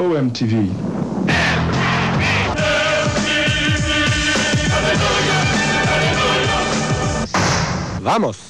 OMTV. 0.00 0.70
Vamos. 8.02 8.49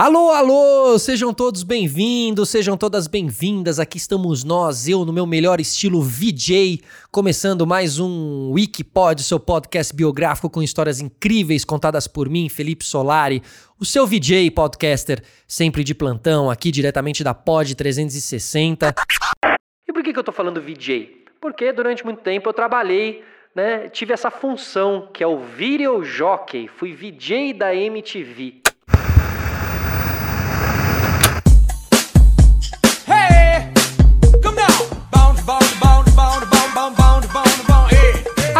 Alô, 0.00 0.30
alô! 0.30 0.96
Sejam 0.96 1.34
todos 1.34 1.64
bem-vindos, 1.64 2.50
sejam 2.50 2.76
todas 2.76 3.08
bem-vindas. 3.08 3.80
Aqui 3.80 3.96
estamos 3.96 4.44
nós, 4.44 4.86
eu 4.86 5.04
no 5.04 5.12
meu 5.12 5.26
melhor 5.26 5.58
estilo 5.58 6.00
VJ, 6.00 6.80
começando 7.10 7.66
mais 7.66 7.98
um 7.98 8.52
Wikipod, 8.52 9.20
seu 9.24 9.40
podcast 9.40 9.92
biográfico 9.92 10.48
com 10.48 10.62
histórias 10.62 11.00
incríveis 11.00 11.64
contadas 11.64 12.06
por 12.06 12.28
mim, 12.28 12.48
Felipe 12.48 12.84
Solari, 12.84 13.42
o 13.76 13.84
seu 13.84 14.06
VJ 14.06 14.52
podcaster, 14.52 15.20
sempre 15.48 15.82
de 15.82 15.96
plantão, 15.96 16.48
aqui 16.48 16.70
diretamente 16.70 17.24
da 17.24 17.34
Pod 17.34 17.74
360. 17.74 18.94
E 19.88 19.92
por 19.92 20.04
que, 20.04 20.12
que 20.12 20.18
eu 20.20 20.22
tô 20.22 20.30
falando 20.30 20.62
VJ? 20.62 21.24
Porque 21.40 21.72
durante 21.72 22.04
muito 22.04 22.22
tempo 22.22 22.48
eu 22.48 22.52
trabalhei, 22.52 23.24
né? 23.52 23.88
Tive 23.88 24.12
essa 24.12 24.30
função 24.30 25.08
que 25.12 25.24
é 25.24 25.26
o 25.26 25.40
Video 25.40 26.04
Jockey, 26.04 26.68
fui 26.68 26.92
VJ 26.92 27.52
da 27.52 27.74
MTV. 27.74 28.67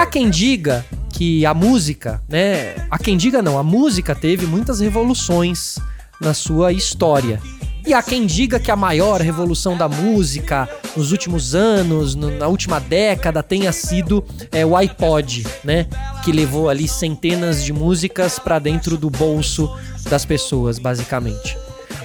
Quem 0.09 0.31
diga 0.31 0.85
que 1.13 1.45
a 1.45 1.55
música, 1.55 2.23
né? 2.29 2.75
Há 2.91 2.99
quem 2.99 3.17
diga 3.17 3.43
não, 3.43 3.59
a 3.59 3.63
música 3.63 4.15
teve 4.15 4.47
muitas 4.47 4.81
revoluções 4.81 5.77
na 6.21 6.35
sua 6.35 6.73
história. 6.73 7.41
E 7.87 7.95
há 7.95 8.03
quem 8.03 8.27
diga 8.27 8.61
que 8.61 8.71
a 8.71 8.77
maior 8.77 9.21
revolução 9.21 9.77
da 9.77 9.89
música 9.89 10.69
nos 10.97 11.13
últimos 11.13 11.55
anos, 11.55 12.15
no, 12.15 12.31
na 12.31 12.47
última 12.47 12.79
década, 12.79 13.43
tenha 13.43 13.73
sido 13.73 14.25
é, 14.53 14.65
o 14.67 14.77
iPod, 14.77 15.47
né? 15.65 15.87
Que 16.25 16.33
levou 16.33 16.69
ali 16.69 16.89
centenas 16.89 17.65
de 17.65 17.73
músicas 17.73 18.39
para 18.39 18.59
dentro 18.59 18.97
do 18.97 19.09
bolso 19.09 19.71
das 20.11 20.25
pessoas, 20.25 20.79
basicamente. 20.79 21.57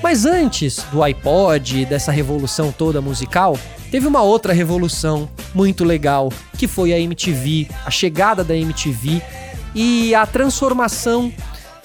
Mas 0.01 0.25
antes 0.25 0.85
do 0.91 1.01
iPod, 1.01 1.85
dessa 1.85 2.11
revolução 2.11 2.71
toda 2.71 3.01
musical, 3.01 3.57
teve 3.89 4.07
uma 4.07 4.21
outra 4.21 4.53
revolução 4.53 5.29
muito 5.53 5.83
legal, 5.83 6.31
que 6.64 6.67
foi 6.67 6.94
a 6.94 6.97
MTV, 7.00 7.67
a 7.86 7.92
chegada 7.92 8.42
da 8.42 8.56
MTV 8.56 9.22
e 9.75 10.16
a 10.16 10.25
transformação 10.25 11.30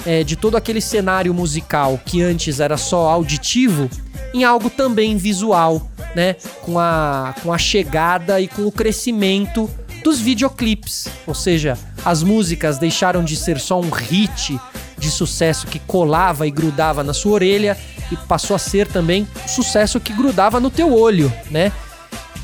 é, 0.06 0.22
de 0.22 0.36
todo 0.36 0.56
aquele 0.56 0.80
cenário 0.80 1.34
musical 1.34 1.98
que 2.06 2.22
antes 2.22 2.60
era 2.60 2.76
só 2.76 3.08
auditivo 3.08 3.90
em 4.32 4.44
algo 4.44 4.70
também 4.70 5.16
visual, 5.16 5.90
né? 6.14 6.36
Com 6.62 6.78
a, 6.78 7.34
com 7.42 7.52
a 7.52 7.58
chegada 7.58 8.40
e 8.40 8.46
com 8.46 8.68
o 8.68 8.70
crescimento 8.70 9.68
dos 10.04 10.20
videoclipes. 10.20 11.08
Ou 11.26 11.34
seja, 11.34 11.76
as 12.04 12.22
músicas 12.22 12.78
deixaram 12.78 13.24
de 13.24 13.34
ser 13.34 13.58
só 13.58 13.80
um 13.80 13.90
hit 13.90 14.60
de 14.96 15.10
sucesso 15.10 15.66
que 15.66 15.80
colava 15.80 16.46
e 16.46 16.52
grudava 16.52 17.02
na 17.02 17.12
sua 17.12 17.32
orelha 17.32 17.76
e 18.12 18.16
passou 18.16 18.54
a 18.54 18.60
ser 18.60 18.86
também 18.86 19.26
sucesso 19.44 19.98
que 19.98 20.12
grudava 20.12 20.60
no 20.60 20.70
teu 20.70 20.94
olho, 20.94 21.32
né? 21.50 21.72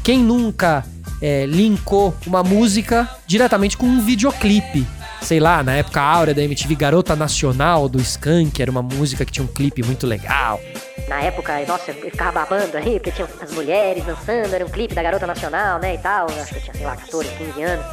Quem 0.03 0.19
nunca 0.19 0.85
é, 1.25 1.47
linkou 1.47 2.15
uma 2.27 2.43
música 2.43 3.09
diretamente 3.27 3.79
com 3.79 3.87
um 3.87 4.03
videoclipe? 4.03 4.87
Sei 5.23 5.41
lá, 5.41 5.63
na 5.63 5.73
época 5.73 6.03
áurea 6.03 6.35
da 6.35 6.43
MTV 6.43 6.75
Garota 6.75 7.17
Nacional 7.17 7.89
do 7.89 7.99
Skank, 7.99 8.61
era 8.61 8.71
uma 8.71 8.83
música 8.83 9.25
que 9.25 9.33
tinha 9.33 9.43
um 9.43 9.49
clipe 9.49 9.83
muito 9.83 10.07
legal. 10.07 10.61
Na 11.09 11.23
época, 11.23 11.65
nossa, 11.67 11.93
eu 11.93 12.11
ficava 12.11 12.33
babando 12.33 12.77
aí, 12.77 13.01
porque 13.01 13.11
tinha 13.11 13.27
as 13.41 13.53
mulheres 13.53 14.05
dançando, 14.05 14.55
era 14.55 14.67
um 14.67 14.69
clipe 14.69 14.95
da 14.95 15.03
Garota 15.03 15.27
Nacional, 15.27 15.79
né, 15.79 15.95
e 15.95 15.99
tal. 15.99 16.29
Eu 16.29 16.43
acho 16.43 16.53
que 16.53 16.59
eu 16.59 16.63
tinha, 16.63 16.75
sei 16.75 16.85
lá, 16.85 16.97
14, 16.97 17.31
15 17.39 17.63
anos. 17.63 17.87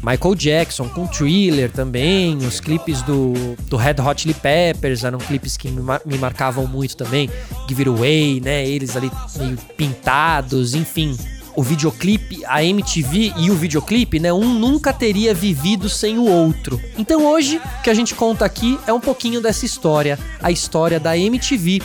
Michael 0.00 0.34
Jackson 0.36 0.88
com 0.88 1.04
Thriller 1.08 1.72
também, 1.72 2.36
os 2.36 2.60
clipes 2.60 3.02
do, 3.02 3.32
do 3.62 3.76
Red 3.76 3.96
Hot 4.00 4.22
Chili 4.22 4.34
Peppers 4.34 5.02
eram 5.02 5.18
clipes 5.18 5.56
que 5.56 5.68
me, 5.68 5.82
mar, 5.82 6.00
me 6.06 6.16
marcavam 6.16 6.64
muito 6.68 6.96
também. 6.96 7.28
Give 7.68 7.82
It 7.82 7.88
Away, 7.88 8.40
né? 8.40 8.64
Eles 8.64 8.96
ali 8.96 9.10
meio 9.36 9.56
pintados, 9.76 10.74
enfim. 10.74 11.16
O 11.58 11.62
videoclipe, 11.64 12.44
a 12.46 12.62
MTV 12.62 13.32
e 13.36 13.50
o 13.50 13.54
videoclipe, 13.56 14.20
né? 14.20 14.32
Um 14.32 14.54
nunca 14.54 14.92
teria 14.92 15.34
vivido 15.34 15.88
sem 15.88 16.16
o 16.16 16.22
outro. 16.22 16.80
Então 16.96 17.26
hoje, 17.26 17.56
o 17.56 17.82
que 17.82 17.90
a 17.90 17.94
gente 17.94 18.14
conta 18.14 18.44
aqui 18.44 18.78
é 18.86 18.92
um 18.92 19.00
pouquinho 19.00 19.40
dessa 19.40 19.66
história, 19.66 20.16
a 20.40 20.52
história 20.52 21.00
da 21.00 21.18
MTV 21.18 21.82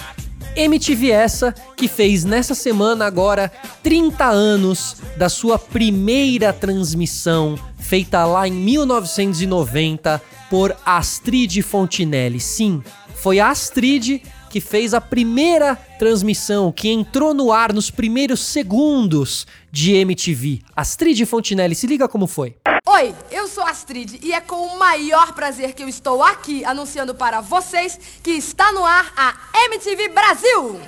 MTV 0.56 1.10
essa 1.10 1.56
que 1.76 1.88
fez 1.88 2.24
nessa 2.24 2.54
semana 2.54 3.08
agora 3.08 3.52
30 3.82 4.24
anos 4.24 4.98
da 5.18 5.28
sua 5.28 5.58
primeira 5.58 6.54
transmissão 6.54 7.58
feita 7.80 8.24
lá 8.28 8.48
em 8.48 8.52
1990 8.52 10.22
por 10.52 10.78
Astrid 10.86 11.64
Fontinelli. 11.64 12.40
Sim, 12.40 12.84
foi 13.16 13.40
a 13.40 13.50
Astrid 13.50 14.22
que 14.54 14.62
fez 14.62 14.94
a 14.94 15.02
primeira 15.02 15.76
transmissão, 15.98 16.72
que 16.72 16.88
entrou 16.88 17.34
no 17.34 17.52
ar 17.52 17.74
nos 17.74 17.90
primeiros 17.90 18.40
segundos 18.40 19.48
de 19.72 19.96
MTV. 19.96 20.62
Astrid 20.76 21.26
Fontinelli, 21.26 21.74
se 21.74 21.88
liga 21.88 22.08
como 22.08 22.28
foi. 22.28 22.56
Oi, 22.86 23.16
eu 23.32 23.48
sou 23.48 23.64
Astrid 23.64 24.20
e 24.22 24.32
é 24.32 24.40
com 24.40 24.68
o 24.68 24.78
maior 24.78 25.34
prazer 25.34 25.74
que 25.74 25.82
eu 25.82 25.90
estou 25.90 26.22
aqui 26.22 26.64
anunciando 26.66 27.16
para 27.16 27.42
vocês 27.42 28.00
que 28.22 28.30
está 28.30 28.72
no 28.72 28.86
ar 28.86 29.12
a 29.18 29.34
MTV 29.66 30.10
Brasil. 30.10 30.80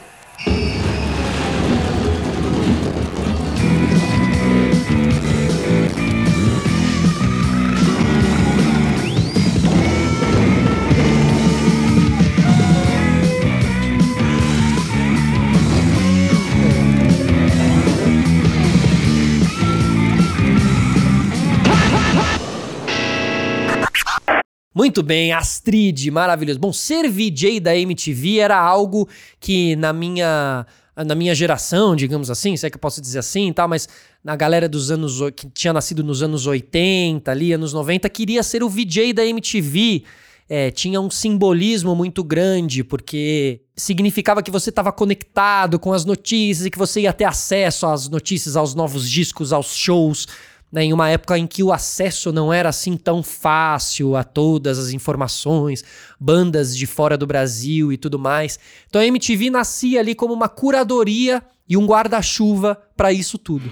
Muito 24.75 25.02
bem, 25.02 25.31
Astrid, 25.31 26.12
maravilhoso. 26.12 26.59
Bom, 26.59 26.74
ser 26.74 27.09
VJ 27.09 27.62
da 27.62 27.74
MTV 27.78 28.40
era 28.40 28.59
algo 28.59 29.08
que 29.40 29.74
na 29.78 29.94
minha 29.94 30.66
na 30.97 31.16
minha 31.16 31.34
geração, 31.34 31.96
digamos 31.96 32.30
assim, 32.30 32.58
se 32.58 32.66
é 32.66 32.69
que 32.69 32.75
eu 32.75 32.80
posso 32.80 33.02
dizer 33.02 33.19
assim 33.19 33.52
tal, 33.53 33.69
mas 33.69 33.88
na 34.22 34.36
galera 34.36 34.68
dos 34.68 34.91
anos 34.91 35.19
que 35.34 35.50
tinha 35.50 35.72
nascido 35.72 36.03
nos 36.03 36.22
anos 36.22 36.46
80, 36.46 37.31
ali, 37.31 37.53
anos 37.53 37.72
90, 37.72 38.09
queria 38.09 38.44
ser 38.44 38.63
o 38.63 38.69
VJ 38.69 39.13
da 39.13 39.25
MTV. 39.25 40.03
É, 40.47 40.69
tinha 40.69 41.00
um 41.02 41.09
simbolismo 41.09 41.96
muito 41.96 42.24
grande, 42.24 42.84
porque 42.84 43.62
significava 43.75 44.44
que 44.44 44.52
você 44.52 44.69
estava 44.69 44.92
conectado 44.92 45.80
com 45.80 45.92
as 45.92 46.06
notícias 46.06 46.66
e 46.66 46.69
que 46.69 46.78
você 46.78 47.02
ia 47.02 47.13
ter 47.13 47.25
acesso 47.25 47.88
às 47.88 48.09
notícias, 48.09 48.56
aos 48.56 48.75
novos 48.75 49.09
discos, 49.09 49.52
aos 49.53 49.74
shows 49.74 50.28
né, 50.75 50.84
em 50.84 50.91
uma 50.91 51.09
época 51.09 51.40
em 51.40 51.47
que 51.47 51.63
o 51.63 51.72
acesso 51.72 52.34
não 52.34 52.52
era 52.52 52.68
assim 52.68 52.97
tão 52.97 53.24
fácil 53.24 54.13
a 54.18 54.25
todas 54.25 54.78
as 54.78 54.90
informações, 54.90 55.86
bandas 56.19 56.75
de 56.75 56.86
fora 56.86 57.18
do 57.18 57.25
Brasil 57.25 57.94
e 57.94 57.97
tudo 57.97 58.19
mais. 58.19 58.59
Então 58.90 59.02
a 59.02 59.06
MTV 59.06 59.50
nascia 59.50 60.02
ali 60.02 60.13
como 60.13 60.34
uma 60.34 60.50
curadoria 60.50 61.41
e 61.69 61.78
um 61.78 61.86
guarda-chuva 61.86 62.78
para 62.97 63.13
isso 63.13 63.38
tudo. 63.38 63.72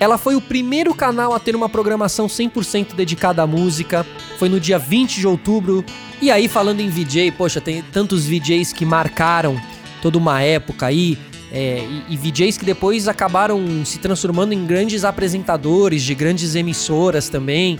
Ela 0.00 0.16
foi 0.16 0.36
o 0.36 0.40
primeiro 0.40 0.94
canal 0.94 1.34
a 1.34 1.38
ter 1.38 1.54
uma 1.54 1.68
programação 1.68 2.28
100% 2.28 2.94
dedicada 2.94 3.42
à 3.42 3.46
música. 3.46 4.06
Foi 4.38 4.48
no 4.48 4.58
dia 4.58 4.78
20 4.78 5.20
de 5.20 5.26
outubro. 5.26 5.84
E 6.22 6.30
aí, 6.30 6.48
falando 6.48 6.80
em 6.80 6.88
VJ, 6.88 7.32
poxa, 7.32 7.60
tem 7.60 7.82
tantos 7.82 8.24
VJs 8.24 8.72
que 8.72 8.86
marcaram 8.86 9.60
toda 10.00 10.16
uma 10.16 10.40
época 10.40 10.86
aí. 10.86 11.18
É, 11.50 11.86
e, 12.08 12.14
e 12.14 12.16
VJs 12.16 12.58
que 12.58 12.64
depois 12.64 13.08
acabaram 13.08 13.84
se 13.84 13.98
transformando 13.98 14.52
em 14.52 14.66
grandes 14.66 15.04
apresentadores 15.04 16.02
de 16.02 16.14
grandes 16.14 16.54
emissoras 16.54 17.28
também. 17.28 17.78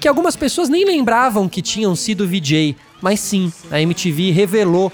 Que 0.00 0.06
algumas 0.06 0.36
pessoas 0.36 0.68
nem 0.68 0.84
lembravam 0.84 1.48
que 1.48 1.60
tinham 1.60 1.96
sido 1.96 2.26
VJ, 2.26 2.76
mas 3.02 3.18
sim, 3.18 3.52
a 3.70 3.80
MTV 3.80 4.30
revelou 4.30 4.92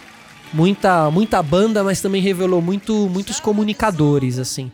muita, 0.53 1.11
muita 1.11 1.43
banda, 1.43 1.85
mas 1.85 2.01
também 2.01 2.23
revelou 2.23 2.63
muito, 2.63 3.09
muitos 3.11 3.39
comunicadores, 3.41 4.39
assim. 4.39 4.73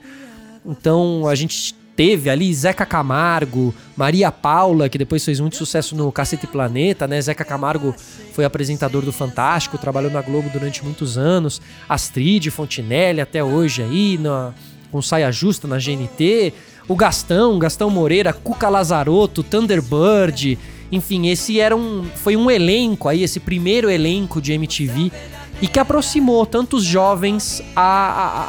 Então 0.64 1.26
a 1.26 1.34
gente 1.34 1.74
teve 2.00 2.30
ali 2.30 2.54
Zeca 2.54 2.86
Camargo, 2.86 3.74
Maria 3.94 4.32
Paula, 4.32 4.88
que 4.88 4.96
depois 4.96 5.22
fez 5.22 5.38
muito 5.38 5.56
sucesso 5.56 5.94
no 5.94 6.10
Cacete 6.10 6.46
Planeta, 6.46 7.06
né? 7.06 7.20
Zeca 7.20 7.44
Camargo 7.44 7.94
foi 8.32 8.42
apresentador 8.46 9.02
do 9.02 9.12
Fantástico, 9.12 9.76
trabalhou 9.76 10.10
na 10.10 10.22
Globo 10.22 10.48
durante 10.48 10.82
muitos 10.82 11.18
anos, 11.18 11.60
Astrid 11.86 12.50
Fontinelli 12.50 13.20
até 13.20 13.44
hoje 13.44 13.82
aí, 13.82 14.16
na, 14.16 14.54
com 14.90 15.02
saia 15.02 15.30
justa 15.30 15.68
na 15.68 15.76
GNT, 15.76 16.54
o 16.88 16.96
Gastão, 16.96 17.58
Gastão 17.58 17.90
Moreira, 17.90 18.32
Cuca 18.32 18.70
Lazarotto, 18.70 19.42
Thunderbird, 19.42 20.58
enfim, 20.90 21.28
esse 21.28 21.60
era 21.60 21.76
um 21.76 22.06
foi 22.14 22.34
um 22.34 22.50
elenco 22.50 23.10
aí, 23.10 23.22
esse 23.22 23.38
primeiro 23.38 23.90
elenco 23.90 24.40
de 24.40 24.54
MTV 24.54 25.12
e 25.60 25.68
que 25.68 25.78
aproximou 25.78 26.46
tantos 26.46 26.82
jovens 26.82 27.62
à, 27.76 27.82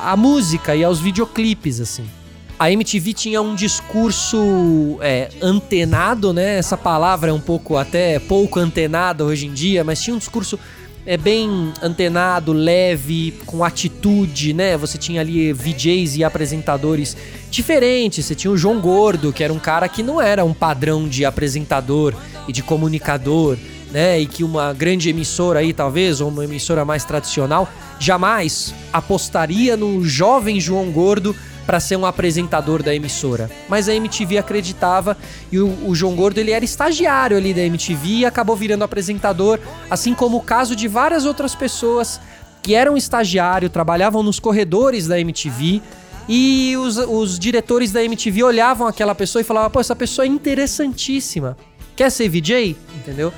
à, 0.07 0.11
à 0.13 0.15
música 0.15 0.73
e 0.73 0.85
aos 0.85 1.01
videoclipes 1.01 1.81
assim. 1.81 2.20
A 2.61 2.71
MTV 2.71 3.13
tinha 3.13 3.41
um 3.41 3.55
discurso 3.55 4.99
é, 5.01 5.29
antenado, 5.41 6.31
né? 6.31 6.59
Essa 6.59 6.77
palavra 6.77 7.31
é 7.31 7.33
um 7.33 7.39
pouco 7.39 7.75
até 7.75 8.19
pouco 8.19 8.59
antenada 8.59 9.25
hoje 9.25 9.47
em 9.47 9.51
dia, 9.51 9.83
mas 9.83 9.99
tinha 9.99 10.15
um 10.15 10.19
discurso 10.19 10.59
é 11.03 11.17
bem 11.17 11.73
antenado, 11.81 12.53
leve, 12.53 13.33
com 13.47 13.63
atitude, 13.63 14.53
né? 14.53 14.77
Você 14.77 14.99
tinha 14.99 15.21
ali 15.21 15.51
VJs 15.51 16.17
e 16.17 16.23
apresentadores 16.23 17.17
diferentes. 17.49 18.25
Você 18.25 18.35
tinha 18.35 18.51
o 18.51 18.57
João 18.57 18.79
Gordo, 18.79 19.33
que 19.33 19.43
era 19.43 19.51
um 19.51 19.57
cara 19.57 19.89
que 19.89 20.03
não 20.03 20.21
era 20.21 20.45
um 20.45 20.53
padrão 20.53 21.07
de 21.07 21.25
apresentador 21.25 22.13
e 22.47 22.51
de 22.51 22.61
comunicador, 22.61 23.57
né? 23.91 24.19
E 24.19 24.27
que 24.27 24.43
uma 24.43 24.71
grande 24.71 25.09
emissora 25.09 25.61
aí, 25.61 25.73
talvez, 25.73 26.21
ou 26.21 26.29
uma 26.29 26.43
emissora 26.43 26.85
mais 26.85 27.03
tradicional, 27.03 27.67
jamais 27.99 28.71
apostaria 28.93 29.75
no 29.75 30.05
jovem 30.05 30.59
João 30.59 30.91
Gordo 30.91 31.35
para 31.71 31.79
ser 31.79 31.95
um 31.95 32.05
apresentador 32.05 32.83
da 32.83 32.93
emissora. 32.93 33.49
Mas 33.69 33.87
a 33.87 33.95
MTV 33.95 34.37
acreditava 34.37 35.17
e 35.49 35.57
o, 35.57 35.87
o, 35.87 35.95
João 35.95 36.17
Gordo 36.17 36.37
ele 36.37 36.51
era 36.51 36.65
estagiário 36.65 37.37
ali 37.37 37.53
da 37.53 37.61
MTV 37.61 38.07
e 38.09 38.25
acabou 38.25 38.57
virando 38.57 38.83
apresentador, 38.83 39.57
assim 39.89 40.13
como 40.13 40.35
o 40.35 40.41
caso 40.41 40.75
de 40.75 40.89
várias 40.89 41.23
outras 41.23 41.55
pessoas 41.55 42.19
que 42.61 42.75
eram 42.75 42.97
estagiário, 42.97 43.69
trabalhavam 43.69 44.21
nos 44.21 44.37
corredores 44.37 45.07
da 45.07 45.17
MTV 45.17 45.81
e 46.27 46.75
os, 46.75 46.97
os 46.97 47.39
diretores 47.39 47.93
da 47.93 48.03
MTV 48.03 48.43
olhavam 48.43 48.85
aquela 48.85 49.15
pessoa 49.15 49.39
e 49.39 49.45
falavam: 49.45 49.71
pô, 49.71 49.79
essa 49.79 49.95
pessoa 49.95 50.25
é 50.25 50.27
interessantíssima. 50.27 51.55
Quer 51.95 52.11
ser 52.11 52.27
VJ? 52.27 52.75
Entendeu? 52.97 53.31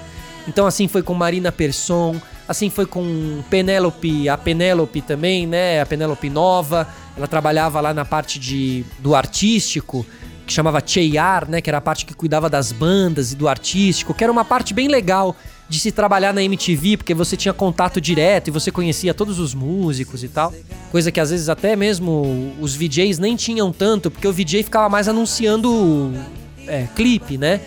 Então 0.48 0.66
assim 0.66 0.88
foi 0.88 1.04
com 1.04 1.14
Marina 1.14 1.52
Persson, 1.52 2.20
assim 2.48 2.72
foi 2.72 2.88
com 2.88 3.44
Penélope, 3.48 4.28
a 4.28 4.36
Penélope 4.40 5.02
também, 5.02 5.46
né? 5.46 5.82
A 5.82 5.86
Penélope 5.86 6.32
Nova. 6.32 6.88
Ela 7.16 7.28
trabalhava 7.28 7.80
lá 7.80 7.94
na 7.94 8.04
parte 8.04 8.40
de, 8.40 8.84
do 9.00 9.14
artístico, 9.16 10.06
que 10.46 10.54
chamava 10.54 10.82
Cheyar, 10.86 11.50
né? 11.50 11.62
Que 11.62 11.70
era 11.70 11.78
a 11.78 11.82
parte 11.82 12.06
que 12.06 12.14
cuidava 12.14 12.50
das 12.50 12.72
bandas 12.72 13.32
e 13.32 13.36
do 13.36 13.48
artístico, 13.48 14.14
que 14.14 14.24
era 14.24 14.32
uma 14.32 14.44
parte 14.44 14.74
bem 14.74 14.88
legal 14.88 15.36
de 15.70 15.80
se 15.80 15.92
trabalhar 15.92 16.34
na 16.34 16.44
MTV, 16.44 16.98
porque 16.98 17.14
você 17.14 17.38
tinha 17.38 17.54
contato 17.54 18.02
direto 18.02 18.50
e 18.50 18.52
você 18.52 18.72
conhecia 18.72 19.14
todos 19.14 19.40
os 19.40 19.54
músicos 19.54 20.24
e 20.24 20.28
tal. 20.28 20.54
Coisa 20.92 21.12
que 21.12 21.20
às 21.20 21.30
vezes 21.30 21.50
até 21.50 21.76
mesmo 21.76 22.54
os 22.60 22.76
VJs 22.76 23.18
nem 23.20 23.36
tinham 23.36 23.72
tanto, 23.72 24.12
porque 24.12 24.28
o 24.28 24.34
VJ 24.34 24.64
ficava 24.64 24.90
mais 24.90 25.08
anunciando 25.08 26.12
é, 26.68 26.88
clipe, 26.96 27.38
né? 27.38 27.62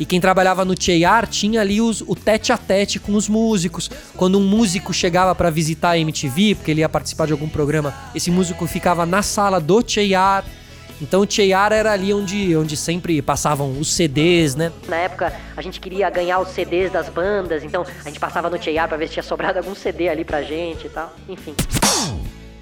E 0.00 0.06
quem 0.06 0.18
trabalhava 0.18 0.64
no 0.64 0.74
Cheyar 0.80 1.26
tinha 1.26 1.60
ali 1.60 1.78
os, 1.78 2.00
o 2.00 2.16
tete 2.16 2.52
a 2.52 2.56
tete 2.56 2.98
com 2.98 3.12
os 3.12 3.28
músicos. 3.28 3.90
Quando 4.16 4.38
um 4.38 4.42
músico 4.42 4.94
chegava 4.94 5.34
para 5.34 5.50
visitar 5.50 5.90
a 5.90 5.98
MTV, 5.98 6.54
porque 6.54 6.70
ele 6.70 6.80
ia 6.80 6.88
participar 6.88 7.26
de 7.26 7.32
algum 7.32 7.50
programa, 7.50 7.94
esse 8.14 8.30
músico 8.30 8.66
ficava 8.66 9.04
na 9.04 9.20
sala 9.20 9.60
do 9.60 9.84
Cheyar. 9.86 10.42
Então 11.02 11.20
o 11.20 11.30
Cheyar 11.30 11.72
era 11.72 11.92
ali 11.92 12.14
onde, 12.14 12.56
onde 12.56 12.78
sempre 12.78 13.20
passavam 13.20 13.78
os 13.78 13.92
CDs, 13.92 14.54
né? 14.54 14.72
Na 14.88 14.96
época 14.96 15.34
a 15.54 15.60
gente 15.60 15.78
queria 15.78 16.08
ganhar 16.08 16.40
os 16.40 16.48
CDs 16.48 16.90
das 16.90 17.10
bandas, 17.10 17.62
então 17.62 17.84
a 18.02 18.08
gente 18.08 18.18
passava 18.18 18.48
no 18.48 18.62
Cheyar 18.62 18.88
pra 18.88 18.96
ver 18.96 19.06
se 19.06 19.14
tinha 19.14 19.22
sobrado 19.22 19.58
algum 19.58 19.74
CD 19.74 20.08
ali 20.08 20.24
pra 20.24 20.42
gente 20.42 20.86
e 20.86 20.90
tal. 20.90 21.14
Enfim. 21.28 21.54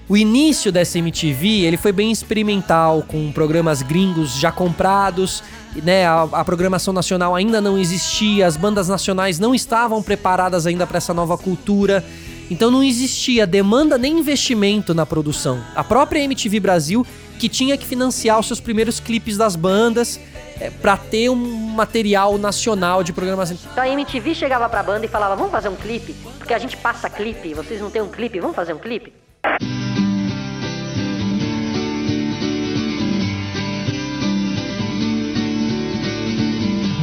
O 0.08 0.16
início 0.16 0.72
dessa 0.72 0.98
MTV, 0.98 1.64
ele 1.66 1.76
foi 1.76 1.92
bem 1.92 2.10
experimental, 2.10 3.02
com 3.06 3.30
programas 3.30 3.82
gringos 3.82 4.38
já 4.38 4.50
comprados, 4.50 5.42
né? 5.84 6.06
A, 6.06 6.22
a 6.22 6.44
programação 6.46 6.94
nacional 6.94 7.34
ainda 7.36 7.60
não 7.60 7.76
existia, 7.78 8.46
as 8.46 8.56
bandas 8.56 8.88
nacionais 8.88 9.38
não 9.38 9.54
estavam 9.54 10.02
preparadas 10.02 10.66
ainda 10.66 10.86
para 10.86 10.96
essa 10.96 11.12
nova 11.12 11.36
cultura. 11.36 12.02
Então 12.50 12.70
não 12.70 12.82
existia 12.82 13.46
demanda 13.46 13.98
nem 13.98 14.18
investimento 14.18 14.94
na 14.94 15.04
produção. 15.04 15.62
A 15.76 15.84
própria 15.84 16.20
MTV 16.20 16.58
Brasil 16.58 17.06
que 17.38 17.46
tinha 17.46 17.76
que 17.76 17.84
financiar 17.84 18.40
os 18.40 18.46
seus 18.46 18.60
primeiros 18.60 18.98
clipes 18.98 19.36
das 19.36 19.56
bandas 19.56 20.18
é, 20.58 20.70
para 20.70 20.96
ter 20.96 21.28
um 21.28 21.36
material 21.36 22.38
nacional 22.38 23.04
de 23.04 23.12
programação. 23.12 23.58
Então 23.72 23.84
a 23.84 23.88
MTV 23.88 24.34
chegava 24.34 24.70
pra 24.70 24.82
banda 24.82 25.04
e 25.04 25.08
falava: 25.08 25.36
"Vamos 25.36 25.52
fazer 25.52 25.68
um 25.68 25.76
clipe? 25.76 26.14
Porque 26.38 26.54
a 26.54 26.58
gente 26.58 26.78
passa 26.78 27.10
clipe, 27.10 27.52
vocês 27.52 27.78
não 27.78 27.90
têm 27.90 28.00
um 28.00 28.08
clipe, 28.08 28.40
vamos 28.40 28.56
fazer 28.56 28.72
um 28.72 28.78
clipe?" 28.78 29.12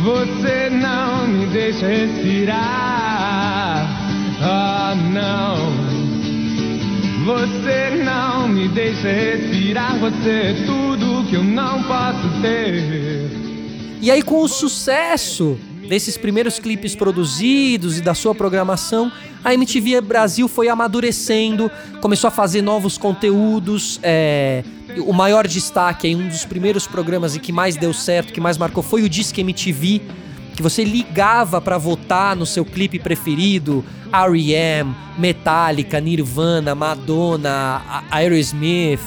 Você 0.05 0.69
não 0.69 1.27
me 1.27 1.47
deixa 1.47 1.87
respirar. 1.87 2.59
Ah, 4.39 4.93
não. 4.95 5.73
Você 7.25 8.03
não 8.03 8.47
me 8.47 8.67
deixa 8.67 9.11
respirar. 9.11 9.97
Você 9.97 10.29
é 10.29 10.53
tudo 10.63 11.27
que 11.27 11.35
eu 11.35 11.43
não 11.43 11.81
posso 11.85 12.29
ter. 12.39 13.31
E 13.99 14.11
aí, 14.11 14.21
com 14.21 14.43
o 14.43 14.47
sucesso 14.47 15.57
desses 15.89 16.17
primeiros 16.17 16.59
clipes 16.59 16.95
produzidos 16.95 17.97
e 17.97 18.01
da 18.01 18.13
sua 18.13 18.35
programação, 18.35 19.11
a 19.43 19.55
MTV 19.55 20.01
Brasil 20.01 20.47
foi 20.47 20.69
amadurecendo, 20.69 21.71
começou 21.99 22.27
a 22.27 22.31
fazer 22.31 22.61
novos 22.61 22.95
conteúdos. 22.95 23.99
É, 24.03 24.63
o 24.99 25.13
maior 25.13 25.47
destaque 25.47 26.07
em 26.07 26.15
um 26.15 26.27
dos 26.27 26.45
primeiros 26.45 26.87
programas 26.87 27.35
e 27.35 27.39
que 27.39 27.51
mais 27.51 27.75
deu 27.75 27.93
certo, 27.93 28.33
que 28.33 28.41
mais 28.41 28.57
marcou, 28.57 28.83
foi 28.83 29.03
o 29.03 29.09
Disque 29.09 29.41
MTV, 29.41 30.01
que 30.55 30.63
você 30.63 30.83
ligava 30.83 31.59
para 31.59 31.77
votar 31.77 32.35
no 32.35 32.45
seu 32.45 32.63
clipe 32.63 32.97
preferido, 32.99 33.83
R.E.M., 34.11 34.95
Metallica, 35.17 35.99
Nirvana, 35.99 36.73
Madonna, 36.73 38.05
Aerosmith. 38.09 39.01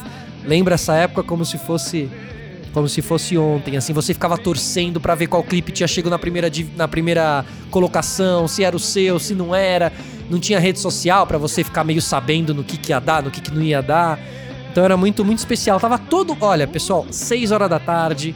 Lembra 0.44 0.74
essa 0.74 0.94
época 0.94 1.22
como 1.22 1.44
se 1.44 1.58
fosse 1.58 2.10
como 2.72 2.88
se 2.88 3.00
fosse 3.00 3.36
ontem, 3.36 3.76
assim, 3.76 3.92
você 3.92 4.12
ficava 4.12 4.36
torcendo 4.36 5.00
para 5.00 5.14
ver 5.14 5.26
qual 5.26 5.42
clipe 5.42 5.72
tinha 5.72 5.88
chegado 5.88 6.10
na 6.10 6.18
primeira, 6.18 6.50
na 6.76 6.86
primeira 6.86 7.44
colocação, 7.70 8.46
se 8.46 8.62
era 8.62 8.76
o 8.76 8.78
seu, 8.78 9.18
se 9.18 9.34
não 9.34 9.54
era, 9.54 9.90
não 10.30 10.38
tinha 10.38 10.60
rede 10.60 10.78
social 10.78 11.26
para 11.26 11.38
você 11.38 11.64
ficar 11.64 11.82
meio 11.82 12.02
sabendo 12.02 12.54
no 12.54 12.62
que, 12.62 12.76
que 12.76 12.92
ia 12.92 13.00
dar, 13.00 13.22
no 13.22 13.30
que, 13.30 13.40
que 13.40 13.50
não 13.50 13.62
ia 13.62 13.82
dar. 13.82 14.20
Então 14.78 14.84
era 14.84 14.96
muito, 14.96 15.24
muito 15.24 15.38
especial. 15.38 15.80
Tava 15.80 15.98
todo. 15.98 16.36
Olha, 16.40 16.64
pessoal, 16.64 17.04
6 17.10 17.50
horas 17.50 17.68
da 17.68 17.80
tarde, 17.80 18.32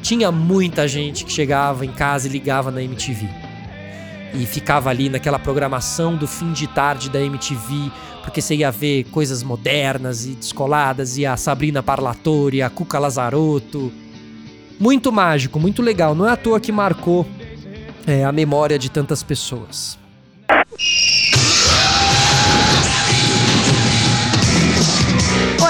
tinha 0.00 0.30
muita 0.30 0.86
gente 0.86 1.24
que 1.24 1.32
chegava 1.32 1.84
em 1.84 1.90
casa 1.90 2.28
e 2.28 2.30
ligava 2.30 2.70
na 2.70 2.80
MTV. 2.80 3.28
E 4.34 4.46
ficava 4.46 4.88
ali 4.88 5.08
naquela 5.08 5.36
programação 5.36 6.14
do 6.14 6.28
fim 6.28 6.52
de 6.52 6.68
tarde 6.68 7.10
da 7.10 7.20
MTV, 7.20 7.90
porque 8.22 8.40
você 8.40 8.54
ia 8.54 8.70
ver 8.70 9.02
coisas 9.10 9.42
modernas 9.42 10.26
e 10.26 10.36
descoladas, 10.36 11.18
e 11.18 11.26
a 11.26 11.36
Sabrina 11.36 11.82
Parlatore, 11.82 12.62
a 12.62 12.70
Cuca 12.70 13.00
Lazarotto. 13.00 13.92
Muito 14.78 15.10
mágico, 15.10 15.58
muito 15.58 15.82
legal. 15.82 16.14
Não 16.14 16.28
é 16.28 16.30
à 16.30 16.36
toa 16.36 16.60
que 16.60 16.70
marcou 16.70 17.26
é, 18.06 18.24
a 18.24 18.30
memória 18.30 18.78
de 18.78 18.88
tantas 18.88 19.24
pessoas. 19.24 19.98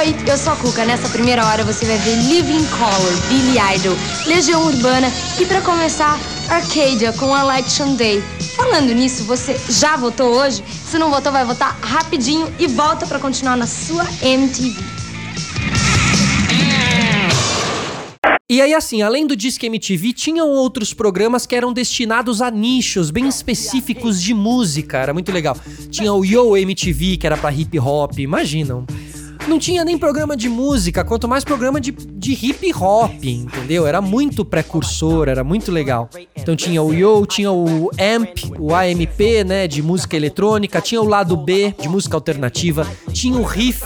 Oi, 0.08 0.16
eu 0.26 0.38
sou 0.38 0.54
a 0.54 0.56
Cuca. 0.56 0.86
Nessa 0.86 1.06
primeira 1.10 1.44
hora 1.44 1.62
você 1.62 1.84
vai 1.84 1.98
ver 1.98 2.14
Living 2.14 2.64
Color, 2.68 3.28
Billy 3.28 3.58
Idol, 3.76 3.94
Legião 4.26 4.64
Urbana 4.64 5.12
e 5.38 5.44
para 5.44 5.60
começar, 5.60 6.18
Arcadia 6.48 7.12
com 7.12 7.36
Election 7.36 7.94
Day. 7.94 8.22
Falando 8.56 8.94
nisso, 8.94 9.24
você 9.24 9.54
já 9.68 9.98
votou 9.98 10.30
hoje? 10.30 10.64
Se 10.66 10.98
não 10.98 11.10
votou, 11.10 11.30
vai 11.30 11.44
votar 11.44 11.78
rapidinho 11.82 12.50
e 12.58 12.66
volta 12.66 13.06
para 13.06 13.18
continuar 13.18 13.54
na 13.54 13.66
sua 13.66 14.06
MTV. 14.22 14.82
E 18.48 18.62
aí, 18.62 18.72
assim, 18.72 19.02
além 19.02 19.26
do 19.26 19.36
Disque 19.36 19.66
MTV, 19.66 20.14
tinham 20.14 20.48
outros 20.48 20.94
programas 20.94 21.44
que 21.44 21.54
eram 21.54 21.70
destinados 21.70 22.40
a 22.40 22.50
nichos 22.50 23.10
bem 23.10 23.28
específicos 23.28 24.22
de 24.22 24.32
música. 24.32 24.96
Era 24.96 25.12
muito 25.12 25.30
legal. 25.30 25.54
Tinha 25.90 26.14
o 26.14 26.24
Yo 26.24 26.56
MTV, 26.56 27.18
que 27.18 27.26
era 27.26 27.36
pra 27.36 27.52
hip 27.52 27.78
hop. 27.78 28.18
Imaginam 28.18 28.86
não 29.48 29.58
tinha 29.58 29.84
nem 29.84 29.98
programa 29.98 30.36
de 30.36 30.48
música, 30.48 31.02
quanto 31.02 31.26
mais 31.26 31.42
programa 31.42 31.80
de, 31.80 31.90
de 31.90 32.32
hip 32.32 32.72
hop, 32.74 33.24
entendeu? 33.24 33.86
Era 33.86 34.00
muito 34.00 34.44
precursor, 34.44 35.28
era 35.28 35.42
muito 35.42 35.72
legal. 35.72 36.08
Então 36.36 36.54
tinha 36.54 36.82
o 36.82 36.92
Yo, 36.92 37.26
tinha 37.26 37.50
o 37.50 37.90
AMP, 37.98 38.52
o 38.58 38.74
AMP, 38.74 39.44
né, 39.44 39.66
de 39.66 39.82
música 39.82 40.16
eletrônica, 40.16 40.80
tinha 40.80 41.00
o 41.00 41.08
lado 41.08 41.36
B, 41.36 41.74
de 41.80 41.88
música 41.88 42.16
alternativa, 42.16 42.86
tinha 43.12 43.38
o 43.38 43.42
Riff, 43.42 43.82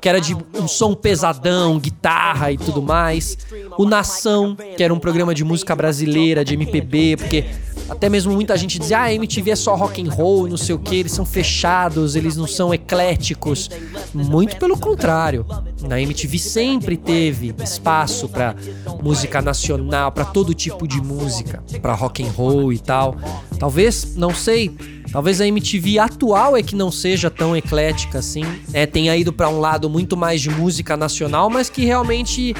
que 0.00 0.08
era 0.08 0.20
de 0.20 0.36
um 0.54 0.66
som 0.66 0.94
pesadão, 0.94 1.78
guitarra 1.78 2.50
e 2.50 2.58
tudo 2.58 2.82
mais. 2.82 3.38
O 3.78 3.84
Nação, 3.84 4.56
que 4.76 4.82
era 4.82 4.92
um 4.92 4.98
programa 4.98 5.34
de 5.34 5.44
música 5.44 5.74
brasileira, 5.76 6.44
de 6.44 6.54
MPB, 6.54 7.16
porque 7.18 7.44
Até 7.88 8.08
mesmo 8.08 8.32
muita 8.32 8.56
gente 8.56 8.78
dizia, 8.78 8.98
ah, 8.98 9.02
a 9.02 9.14
MTV 9.14 9.50
é 9.50 9.56
só 9.56 9.74
rock 9.74 10.02
and 10.02 10.10
roll, 10.10 10.48
não 10.48 10.56
sei 10.56 10.74
o 10.74 10.78
que, 10.78 10.96
eles 10.96 11.12
são 11.12 11.24
fechados, 11.24 12.16
eles 12.16 12.36
não 12.36 12.46
são 12.46 12.72
ecléticos. 12.72 13.70
Muito 14.12 14.56
pelo 14.56 14.78
contrário. 14.78 15.44
Na 15.86 16.00
MTV 16.00 16.38
sempre 16.38 16.96
teve 16.96 17.54
espaço 17.62 18.28
para 18.28 18.54
música 19.02 19.42
nacional, 19.42 20.10
para 20.12 20.24
todo 20.24 20.54
tipo 20.54 20.88
de 20.88 21.00
música, 21.00 21.62
para 21.82 21.94
rock 21.94 22.24
and 22.24 22.30
roll 22.30 22.72
e 22.72 22.78
tal. 22.78 23.16
Talvez, 23.58 24.16
não 24.16 24.34
sei, 24.34 24.74
talvez 25.12 25.40
a 25.40 25.46
MTV 25.46 25.98
atual 25.98 26.56
é 26.56 26.62
que 26.62 26.74
não 26.74 26.90
seja 26.90 27.30
tão 27.30 27.56
eclética 27.56 28.18
assim, 28.18 28.44
é, 28.72 28.86
tenha 28.86 29.14
ido 29.16 29.32
para 29.32 29.48
um 29.48 29.60
lado 29.60 29.90
muito 29.90 30.16
mais 30.16 30.40
de 30.40 30.50
música 30.50 30.96
nacional, 30.96 31.50
mas 31.50 31.68
que 31.68 31.84
realmente 31.84 32.54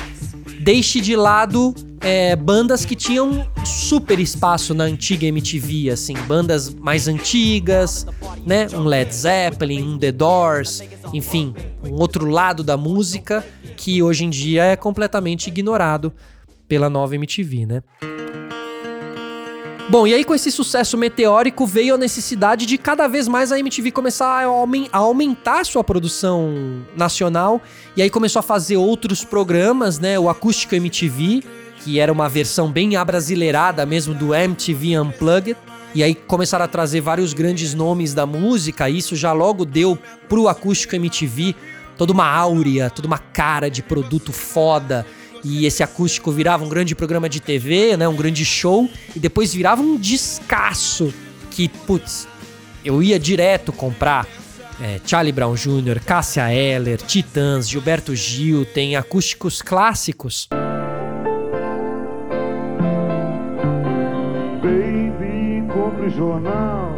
deixe 0.64 0.98
de 0.98 1.14
lado 1.14 1.74
é, 2.00 2.34
bandas 2.34 2.86
que 2.86 2.96
tinham 2.96 3.46
super 3.66 4.18
espaço 4.18 4.72
na 4.72 4.84
antiga 4.84 5.26
MTV, 5.26 5.90
assim, 5.90 6.14
bandas 6.26 6.74
mais 6.74 7.06
antigas, 7.06 8.06
né? 8.46 8.66
Um 8.72 8.84
Led 8.84 9.14
Zeppelin, 9.14 9.82
um 9.82 9.98
The 9.98 10.10
Doors, 10.10 10.82
enfim, 11.12 11.54
um 11.84 11.92
outro 11.92 12.26
lado 12.26 12.64
da 12.64 12.78
música 12.78 13.44
que 13.76 14.02
hoje 14.02 14.24
em 14.24 14.30
dia 14.30 14.64
é 14.64 14.74
completamente 14.74 15.48
ignorado 15.48 16.10
pela 16.66 16.88
nova 16.88 17.14
MTV, 17.14 17.66
né? 17.66 17.82
Bom, 19.90 20.06
e 20.06 20.14
aí 20.14 20.24
com 20.24 20.34
esse 20.34 20.50
sucesso 20.50 20.96
meteórico 20.96 21.66
veio 21.66 21.94
a 21.94 21.98
necessidade 21.98 22.64
de 22.64 22.78
cada 22.78 23.06
vez 23.06 23.28
mais 23.28 23.52
a 23.52 23.58
MTV 23.58 23.90
começar 23.90 24.42
a, 24.42 24.98
aumentar 24.98 25.66
sua 25.66 25.84
produção 25.84 26.82
nacional. 26.96 27.60
E 27.94 28.00
aí 28.00 28.08
começou 28.08 28.40
a 28.40 28.42
fazer 28.42 28.78
outros 28.78 29.24
programas, 29.24 29.98
né? 29.98 30.18
O 30.18 30.30
Acústico 30.30 30.74
MTV, 30.74 31.42
que 31.80 32.00
era 32.00 32.10
uma 32.10 32.30
versão 32.30 32.72
bem 32.72 32.96
abrasileirada 32.96 33.84
mesmo 33.84 34.14
do 34.14 34.34
MTV 34.34 34.98
Unplugged. 34.98 35.56
E 35.94 36.02
aí 36.02 36.14
começaram 36.14 36.64
a 36.64 36.68
trazer 36.68 37.02
vários 37.02 37.34
grandes 37.34 37.74
nomes 37.74 38.14
da 38.14 38.24
música. 38.24 38.88
Isso 38.88 39.14
já 39.14 39.32
logo 39.32 39.66
deu 39.66 39.98
pro 40.28 40.48
Acústico 40.48 40.96
MTV 40.96 41.54
toda 41.96 42.12
uma 42.12 42.26
áurea, 42.26 42.88
toda 42.88 43.06
uma 43.06 43.18
cara 43.18 43.70
de 43.70 43.82
produto 43.82 44.32
foda 44.32 45.06
e 45.44 45.66
esse 45.66 45.82
acústico 45.82 46.32
virava 46.32 46.64
um 46.64 46.68
grande 46.68 46.94
programa 46.94 47.28
de 47.28 47.40
TV, 47.40 47.96
né, 47.96 48.08
um 48.08 48.16
grande 48.16 48.44
show, 48.44 48.88
e 49.14 49.18
depois 49.18 49.52
virava 49.52 49.82
um 49.82 49.96
descasso 49.96 51.12
que, 51.50 51.68
putz, 51.68 52.26
eu 52.84 53.02
ia 53.02 53.18
direto 53.18 53.72
comprar 53.72 54.26
é, 54.80 55.00
Charlie 55.06 55.32
Brown 55.32 55.54
Jr., 55.54 56.00
Cássia 56.04 56.52
Eller, 56.52 56.98
Titãs, 56.98 57.68
Gilberto 57.68 58.14
Gil, 58.14 58.64
tem 58.64 58.96
acústicos 58.96 59.62
clássicos. 59.62 60.48
Baby, 64.62 65.72
compre 65.72 66.10
jornal, 66.10 66.94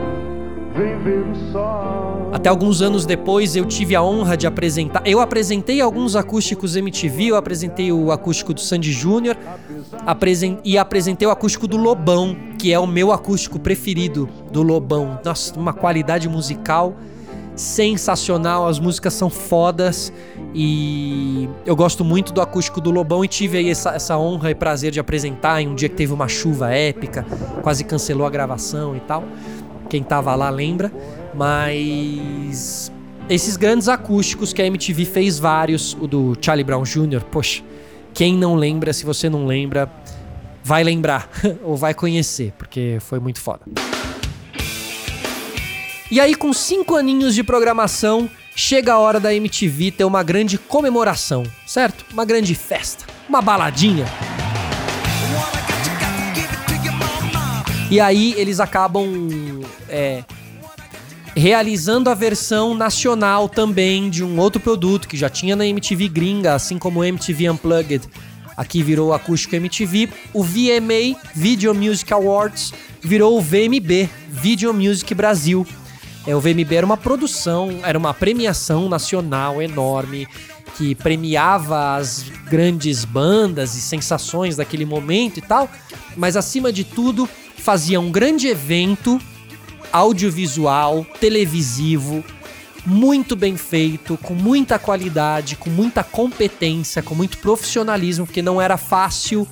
Até 2.33 2.49
alguns 2.49 2.83
anos 2.83 3.07
depois 3.07 3.57
eu 3.57 3.65
tive 3.65 3.95
a 3.97 4.03
honra 4.03 4.37
de 4.37 4.47
apresentar. 4.47 5.03
Eu 5.07 5.21
apresentei 5.21 5.81
alguns 5.81 6.15
acústicos 6.15 6.77
MTV, 6.77 7.27
eu 7.27 7.37
apresentei 7.37 7.91
o 7.91 8.13
acústico 8.13 8.53
do 8.53 8.61
Sandy 8.61 8.93
Júnior 8.93 9.37
apresen... 10.05 10.59
e 10.65 10.77
apresentei 10.77 11.27
o 11.27 11.31
acústico 11.31 11.67
do 11.67 11.77
Lobão, 11.77 12.37
que 12.59 12.73
é 12.73 12.79
o 12.79 12.87
meu 12.87 13.11
acústico 13.13 13.59
preferido 13.59 14.29
do 14.53 14.63
Lobão. 14.63 15.19
Nossa, 15.25 15.59
uma 15.59 15.73
qualidade 15.73 16.29
musical 16.29 16.95
sensacional, 17.57 18.69
as 18.69 18.79
músicas 18.79 19.15
são 19.15 19.31
fodas 19.31 20.13
e 20.55 21.49
eu 21.65 21.75
gosto 21.75 22.05
muito 22.05 22.33
do 22.33 22.43
acústico 22.43 22.83
do 22.83 22.91
Lobão 22.91 23.25
e 23.25 23.29
tive 23.29 23.57
aí 23.57 23.71
essa, 23.71 23.95
essa 23.95 24.19
honra 24.19 24.51
e 24.51 24.55
prazer 24.55 24.93
de 24.93 25.01
apresentar 25.01 25.63
em 25.63 25.69
um 25.69 25.75
dia 25.75 25.89
que 25.89 25.95
teve 25.95 26.13
uma 26.13 26.29
chuva 26.29 26.71
épica, 26.71 27.25
quase 27.63 27.83
cancelou 27.83 28.27
a 28.27 28.31
gravação 28.31 28.95
e 28.95 29.01
tal. 29.01 29.25
Quem 29.89 30.03
tava 30.03 30.35
lá 30.35 30.51
lembra. 30.51 30.93
Mas 31.35 32.91
esses 33.29 33.57
grandes 33.57 33.89
acústicos 33.89 34.53
que 34.53 34.63
a 34.63 34.67
MTV 34.67 35.05
fez 35.05 35.39
vários, 35.39 35.95
o 36.01 36.07
do 36.07 36.37
Charlie 36.41 36.65
Brown 36.65 36.83
Jr., 36.83 37.23
poxa, 37.31 37.63
quem 38.15 38.37
não 38.37 38.55
lembra, 38.55 38.93
se 38.93 39.05
você 39.05 39.29
não 39.29 39.47
lembra, 39.47 39.91
vai 40.63 40.83
lembrar 40.83 41.29
ou 41.63 41.77
vai 41.77 41.93
conhecer, 41.93 42.53
porque 42.57 42.99
foi 43.01 43.19
muito 43.19 43.41
foda. 43.41 43.63
E 46.11 46.21
aí, 46.21 46.35
com 46.35 46.53
cinco 46.53 46.95
aninhos 46.95 47.35
de 47.35 47.43
programação, 47.43 48.31
chega 48.55 48.93
a 48.93 48.99
hora 48.99 49.19
da 49.19 49.35
MTV 49.35 49.91
ter 49.91 50.05
uma 50.05 50.23
grande 50.23 50.57
comemoração, 50.57 51.43
certo? 51.67 52.05
Uma 52.13 52.25
grande 52.25 52.55
festa, 52.55 53.05
uma 53.29 53.43
baladinha. 53.43 54.07
E 57.91 58.01
aí 58.01 58.35
eles 58.37 58.61
acabam 58.61 59.56
é, 59.89 60.25
realizando 61.37 62.09
a 62.09 62.15
versão 62.15 62.75
nacional 62.75 63.49
também 63.49 64.09
de 64.09 64.25
um 64.25 64.39
outro 64.39 64.61
produto 64.61 65.07
que 65.07 65.17
já 65.17 65.29
tinha 65.29 65.55
na 65.55 65.67
MTV 65.67 66.09
gringa, 66.09 66.55
assim 66.55 66.79
como 66.79 67.01
o 67.01 67.05
MTV 67.05 67.51
Unplugged. 67.51 68.09
Aqui 68.57 68.83
virou 68.83 69.11
o 69.11 69.13
acústico 69.13 69.55
MTV. 69.55 70.09
O 70.33 70.43
VMA, 70.43 71.21
Video 71.35 71.75
Music 71.75 72.11
Awards, 72.13 72.73
virou 73.03 73.37
o 73.37 73.43
VMB, 73.43 74.09
Video 74.31 74.73
Music 74.73 75.15
Brasil. 75.15 75.67
É, 76.27 76.35
o 76.35 76.41
VMB 76.41 76.75
era 76.75 76.87
uma 76.87 76.97
produção, 76.97 77.81
era 77.83 77.99
uma 77.99 78.15
premiação 78.15 78.89
nacional 78.89 79.61
enorme 79.61 80.27
que 80.77 80.95
premiava 80.95 81.97
as 81.97 82.25
grandes 82.49 83.05
bandas 83.05 83.75
e 83.77 83.81
sensações 83.81 84.57
daquele 84.57 84.85
momento 84.85 85.39
e 85.39 85.43
tal, 85.43 85.71
mas 86.17 86.37
acima 86.37 86.73
de 86.73 86.85
tudo 86.85 87.29
fazia 87.57 87.99
um 88.01 88.11
grande 88.11 88.49
evento 88.49 89.21
audiovisual, 89.97 91.07
televisivo, 91.19 92.23
muito 92.85 93.35
bem 93.35 93.57
feito, 93.57 94.19
com 94.19 94.35
muita 94.35 94.79
qualidade, 94.79 95.57
com 95.57 95.71
muita 95.71 96.05
competência, 96.05 97.03
com 97.03 97.15
muito 97.15 97.39
profissionalismo, 97.39 98.27
porque 98.27 98.43
não 98.43 98.61
era 98.61 98.77
fácil 98.77 99.49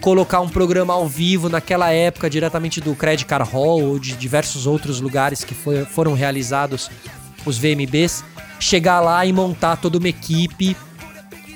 colocar 0.00 0.40
um 0.40 0.48
programa 0.48 0.94
ao 0.94 1.08
vivo 1.08 1.48
naquela 1.48 1.90
época 1.90 2.30
diretamente 2.30 2.80
do 2.80 2.94
Credit 2.94 3.26
Card 3.26 3.50
Hall 3.50 3.82
ou 3.82 3.98
de 3.98 4.12
diversos 4.12 4.64
outros 4.64 5.00
lugares 5.00 5.42
que 5.42 5.54
foi, 5.54 5.84
foram 5.84 6.14
realizados 6.14 6.88
os 7.44 7.58
VMBs, 7.58 8.24
chegar 8.60 9.00
lá 9.00 9.26
e 9.26 9.32
montar 9.32 9.76
toda 9.76 9.98
uma 9.98 10.08
equipe 10.08 10.76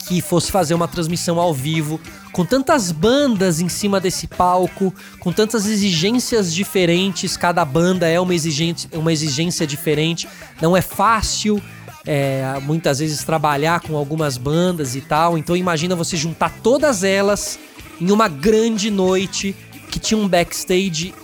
que 0.09 0.21
fosse 0.21 0.51
fazer 0.51 0.75
uma 0.75 0.89
transmissão 0.89 1.39
ao 1.39 1.55
vivo 1.55 2.01
com 2.35 2.45
tantas 2.45 2.91
bandas 2.91 3.61
em 3.61 3.69
cima 3.69 4.01
desse 4.01 4.27
palco, 4.27 4.93
com 5.21 5.33
tantas 5.33 5.67
exigências 5.67 6.53
diferentes, 6.53 7.37
cada 7.37 7.65
banda 7.65 8.09
é 8.09 8.19
uma 8.19 8.35
exigência, 8.35 8.91
uma 8.93 9.13
exigência 9.13 9.65
diferente, 9.65 10.29
não 10.61 10.77
é 10.77 10.83
fácil 10.83 11.63
é, 12.05 12.59
muitas 12.63 12.99
vezes 12.99 13.23
trabalhar 13.23 13.79
com 13.79 13.97
algumas 13.97 14.37
bandas 14.37 14.97
e 14.97 15.01
tal, 15.01 15.39
então 15.39 15.57
imagina 15.57 15.95
você 15.95 16.17
juntar 16.17 16.51
todas 16.61 17.05
elas 17.05 17.57
em 18.01 18.11
uma 18.11 18.27
grande 18.27 18.91
noite 18.91 19.55
que 19.89 20.01
tinha 20.01 20.19
um 20.19 20.27
backstage 20.27 21.15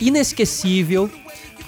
inesquecível, 0.00 1.08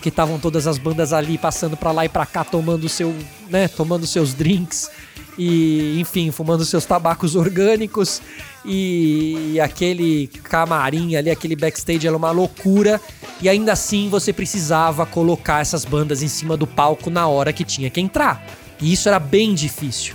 que 0.02 0.08
estavam 0.08 0.40
todas 0.40 0.66
as 0.66 0.76
bandas 0.76 1.12
ali 1.12 1.38
passando 1.38 1.76
para 1.76 1.92
lá 1.92 2.04
e 2.04 2.08
para 2.08 2.26
cá 2.26 2.42
tomando 2.42 2.88
seu, 2.88 3.14
né, 3.48 3.68
tomando 3.68 4.08
seus 4.08 4.34
drinks 4.34 4.90
e, 5.38 6.00
enfim, 6.00 6.30
fumando 6.30 6.64
seus 6.64 6.84
tabacos 6.84 7.36
orgânicos 7.36 8.22
e 8.66 9.60
aquele 9.60 10.26
camarim 10.42 11.14
ali, 11.16 11.30
aquele 11.30 11.54
backstage 11.54 12.06
era 12.06 12.16
uma 12.16 12.30
loucura 12.30 13.00
e 13.40 13.48
ainda 13.48 13.72
assim 13.72 14.08
você 14.08 14.32
precisava 14.32 15.06
colocar 15.06 15.60
essas 15.60 15.84
bandas 15.84 16.22
em 16.22 16.28
cima 16.28 16.56
do 16.56 16.66
palco 16.66 17.08
na 17.08 17.26
hora 17.28 17.52
que 17.52 17.64
tinha 17.64 17.88
que 17.88 18.00
entrar. 18.00 18.44
E 18.80 18.92
isso 18.92 19.08
era 19.08 19.18
bem 19.18 19.54
difícil. 19.54 20.14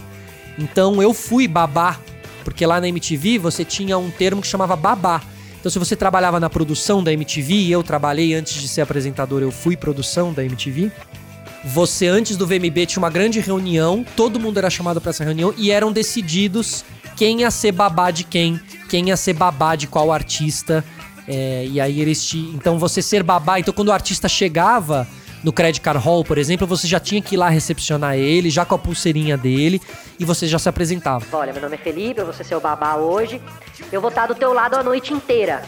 Então 0.60 1.02
eu 1.02 1.14
fui 1.14 1.48
babá, 1.48 2.00
porque 2.44 2.66
lá 2.66 2.82
na 2.82 2.88
MTV 2.88 3.38
você 3.38 3.64
tinha 3.64 3.98
um 3.98 4.12
termo 4.12 4.42
que 4.42 4.48
chamava 4.48 4.76
babá. 4.76 5.22
Então 5.60 5.72
se 5.72 5.80
você 5.80 5.96
trabalhava 5.96 6.40
na 6.40 6.50
produção 6.50 7.04
da 7.04 7.14
MTV, 7.14 7.54
e 7.54 7.72
eu 7.72 7.84
trabalhei 7.84 8.34
antes 8.34 8.62
de 8.62 8.68
ser 8.68 8.82
apresentador, 8.82 9.42
eu 9.42 9.52
fui 9.52 9.78
produção 9.78 10.34
da 10.34 10.44
MTV 10.44 10.92
você, 11.64 12.08
antes 12.08 12.38
do 12.38 12.48
VMB, 12.48 12.88
tinha 12.88 13.02
uma 13.02 13.10
grande 13.10 13.40
reunião, 13.40 14.04
todo 14.16 14.40
mundo 14.40 14.58
era 14.58 14.70
chamado 14.70 15.00
para 15.00 15.12
essa 15.12 15.24
reunião 15.24 15.54
e 15.58 15.70
eram 15.70 15.92
decididos 15.92 16.84
quem 17.16 17.42
ia 17.42 17.52
ser 17.52 17.72
babá 17.72 18.12
de 18.12 18.24
quem, 18.24 18.60
quem 18.90 19.10
ia 19.10 19.18
ser 19.18 19.34
babá 19.34 19.76
de 19.76 19.88
qual 19.88 20.12
artista. 20.12 20.84
É, 21.28 21.66
e 21.66 21.80
aí 21.80 22.02
eles 22.02 22.26
te. 22.26 22.38
Então 22.56 22.78
você 22.78 23.02
ser 23.02 23.24
babá. 23.24 23.60
Então 23.60 23.74
quando 23.74 23.90
o 23.90 23.92
artista 23.92 24.28
chegava 24.28 25.08
no 25.44 25.52
Credit 25.52 25.82
Card 25.82 26.04
Hall, 26.04 26.24
por 26.24 26.38
exemplo, 26.38 26.68
você 26.68 26.88
já 26.88 27.00
tinha 27.00 27.22
que 27.22 27.36
ir 27.36 27.38
lá 27.38 27.50
recepcionar 27.50 28.16
ele, 28.16 28.50
já 28.50 28.64
com 28.64 28.76
a 28.76 28.78
pulseirinha 28.78 29.38
dele, 29.38 29.82
e 30.20 30.26
você 30.26 30.48
já 30.48 30.60
se 30.60 30.70
apresentava. 30.70 31.26
Olha, 31.32 31.52
meu 31.52 31.62
nome 31.62 31.76
é 31.76 31.80
Felipe, 31.80 32.20
eu 32.20 32.26
vou 32.26 32.34
ser 32.34 32.44
seu 32.44 32.60
babá 32.60 32.96
hoje. 32.96 33.42
Eu 33.92 34.02
vou 34.02 34.10
estar 34.10 34.28
do 34.28 34.36
teu 34.36 34.54
lado 34.54 34.76
a 34.76 34.84
noite 34.84 35.14
inteira 35.14 35.64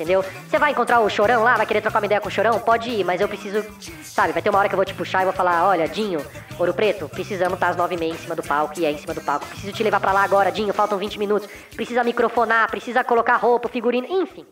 entendeu? 0.00 0.24
Você 0.48 0.58
vai 0.58 0.72
encontrar 0.72 1.00
o 1.00 1.10
Chorão 1.10 1.42
lá, 1.42 1.56
vai 1.56 1.66
querer 1.66 1.82
trocar 1.82 2.00
uma 2.00 2.06
ideia 2.06 2.20
com 2.20 2.28
o 2.28 2.30
Chorão? 2.30 2.58
Pode 2.58 2.88
ir, 2.88 3.04
mas 3.04 3.20
eu 3.20 3.28
preciso, 3.28 3.62
sabe, 4.02 4.32
vai 4.32 4.40
ter 4.40 4.48
uma 4.48 4.58
hora 4.58 4.68
que 4.68 4.74
eu 4.74 4.78
vou 4.78 4.84
te 4.84 4.94
puxar 4.94 5.20
e 5.20 5.24
vou 5.24 5.34
falar, 5.34 5.66
olha, 5.68 5.86
Dinho, 5.86 6.24
Ouro 6.58 6.72
Preto, 6.72 7.06
precisamos 7.08 7.54
estar 7.54 7.68
às 7.68 7.76
nove 7.76 7.96
e 7.96 7.98
meia 7.98 8.12
em 8.12 8.16
cima 8.16 8.34
do 8.34 8.42
palco, 8.42 8.80
e 8.80 8.86
é 8.86 8.90
em 8.90 8.98
cima 8.98 9.12
do 9.12 9.20
palco. 9.20 9.46
Preciso 9.46 9.72
te 9.72 9.82
levar 9.82 10.00
para 10.00 10.12
lá 10.12 10.22
agora, 10.22 10.50
Dinho, 10.50 10.72
faltam 10.72 10.96
20 10.96 11.18
minutos. 11.18 11.48
Precisa 11.76 12.02
microfonar, 12.02 12.70
precisa 12.70 13.04
colocar 13.04 13.36
roupa, 13.36 13.68
figurino, 13.68 14.06
enfim. 14.08 14.46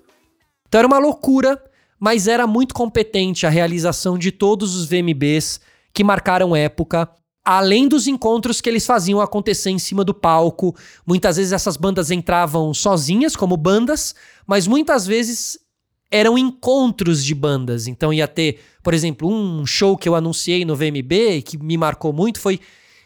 Então 0.69 0.81
era 0.81 0.87
uma 0.87 0.99
loucura, 0.99 1.63
mas 1.99 2.29
era 2.29 2.47
muito 2.47 2.75
competente 2.75 3.47
a 3.47 3.51
realização 3.51 4.19
de 4.19 4.31
todos 4.31 4.77
os 4.77 4.87
VMBs 4.87 5.61
que 5.95 6.05
marcaram 6.05 6.55
época, 6.55 7.09
além 7.51 7.89
dos 7.89 8.07
encontros 8.07 8.61
que 8.61 8.69
eles 8.69 8.85
faziam 8.85 9.23
acontecer 9.23 9.71
em 9.71 9.79
cima 9.79 10.05
do 10.05 10.13
palco. 10.13 10.77
Muitas 11.07 11.39
vezes 11.39 11.51
essas 11.51 11.79
bandas 11.79 12.11
entravam 12.11 12.75
sozinhas, 12.75 13.35
como 13.35 13.57
bandas, 13.57 14.15
mas 14.47 14.67
muitas 14.67 15.07
vezes 15.07 15.59
eram 16.11 16.37
encontros 16.37 17.25
de 17.25 17.35
bandas. 17.35 17.87
Então 17.87 18.13
ia 18.13 18.29
ter, 18.29 18.61
por 18.83 18.93
exemplo, 18.93 19.27
um 19.27 19.65
show 19.65 19.97
que 19.97 20.07
eu 20.07 20.15
anunciei 20.15 20.63
no 20.67 20.77
VMB 20.77 21.41
que 21.43 21.57
me 21.57 21.79
marcou 21.79 22.13
muito 22.13 22.39
foi 22.39 22.61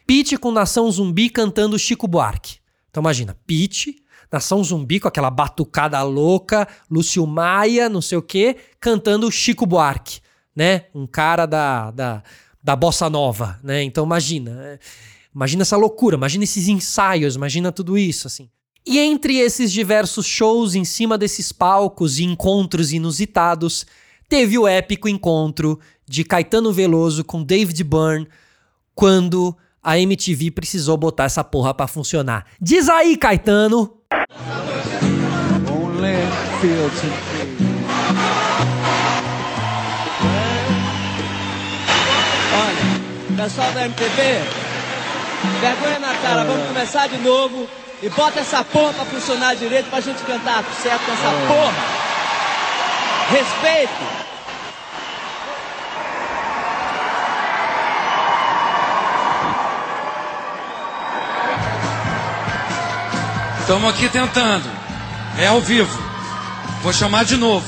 Pete 0.04 0.37
com 0.37 0.50
Nação 0.50 0.90
Zumbi 0.90 1.30
cantando 1.30 1.78
Chico 1.78 2.08
Buarque. 2.08 2.56
Então 2.90 3.00
imagina, 3.00 3.38
Pete, 3.46 4.02
Nação 4.30 4.64
Zumbi 4.64 4.99
com 4.99 5.06
aquela 5.06 5.30
batucada 5.30 6.02
louca, 6.02 6.66
Lúcio 6.90 7.25
Maia, 7.28 7.88
não 7.88 8.02
sei 8.02 8.18
o 8.18 8.22
quê, 8.22 8.56
cantando 8.80 9.30
Chico 9.30 9.66
Buarque, 9.66 10.18
né? 10.52 10.87
Um 10.92 11.06
cara 11.06 11.46
da, 11.46 11.92
da, 11.92 12.25
da 12.62 12.76
bossa 12.76 13.11
nova, 13.11 13.59
né? 13.62 13.83
Então 13.83 14.04
imagina, 14.04 14.50
é, 14.62 14.78
imagina 15.35 15.62
essa 15.62 15.76
loucura, 15.76 16.16
imagina 16.16 16.45
esses 16.45 16.69
ensaios, 16.69 17.35
imagina 17.35 17.73
tudo 17.73 17.99
isso, 17.99 18.26
assim. 18.26 18.49
E 18.87 18.99
entre 18.99 19.38
esses 19.38 19.73
diversos 19.73 20.26
shows 20.26 20.75
em 20.75 20.85
cima 20.85 21.16
desses 21.16 21.52
palcos 21.52 22.19
e 22.19 22.25
encontros 22.25 22.92
inusitados, 22.92 23.87
teve 24.28 24.59
o 24.59 24.66
épico 24.66 25.09
encontro 25.09 25.78
de 26.07 26.25
Caetano 26.25 26.73
Veloso 26.73 27.25
com 27.25 27.42
David 27.42 27.85
Byrne 27.85 28.28
quando 28.95 29.57
a 29.83 29.99
MTV 29.99 30.50
precisou 30.50 30.97
botar 30.97 31.25
essa 31.25 31.42
porra 31.42 31.73
pra 31.75 31.87
funcionar. 31.87 32.47
Diz 32.61 32.88
aí, 32.88 33.16
Caetano! 33.16 33.99
Pessoal 43.42 43.72
da 43.72 43.87
MTV, 43.87 44.22
vergonha 45.61 45.99
na 45.99 46.14
cara, 46.14 46.44
vamos 46.44 46.64
começar 46.68 47.08
de 47.08 47.18
novo. 47.18 47.68
E 48.00 48.08
bota 48.11 48.38
essa 48.38 48.62
porra 48.62 48.92
pra 48.92 49.04
funcionar 49.04 49.56
direito 49.56 49.90
pra 49.90 50.00
gente 50.00 50.22
cantar 50.22 50.62
certo 50.80 51.04
com 51.04 51.12
essa 51.12 51.30
porra. 51.49 51.75
Respeito. 53.30 53.92
Estamos 63.61 63.90
aqui 63.90 64.08
tentando. 64.08 64.70
É 65.38 65.49
ao 65.49 65.61
vivo. 65.61 66.00
Vou 66.82 66.92
chamar 66.92 67.25
de 67.25 67.37
novo. 67.37 67.66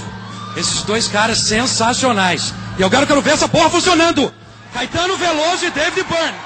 Esses 0.57 0.83
dois 0.83 1.09
caras 1.09 1.39
sensacionais. 1.39 2.53
E 2.79 2.83
eu 2.83 2.91
quero, 2.91 3.07
quero 3.07 3.23
ver 3.23 3.33
essa 3.33 3.49
porra 3.49 3.71
funcionando. 3.71 4.33
Caetano 4.75 5.17
Veloso 5.17 5.67
e 5.67 5.71
David 5.71 6.05
Byrne. 6.09 6.39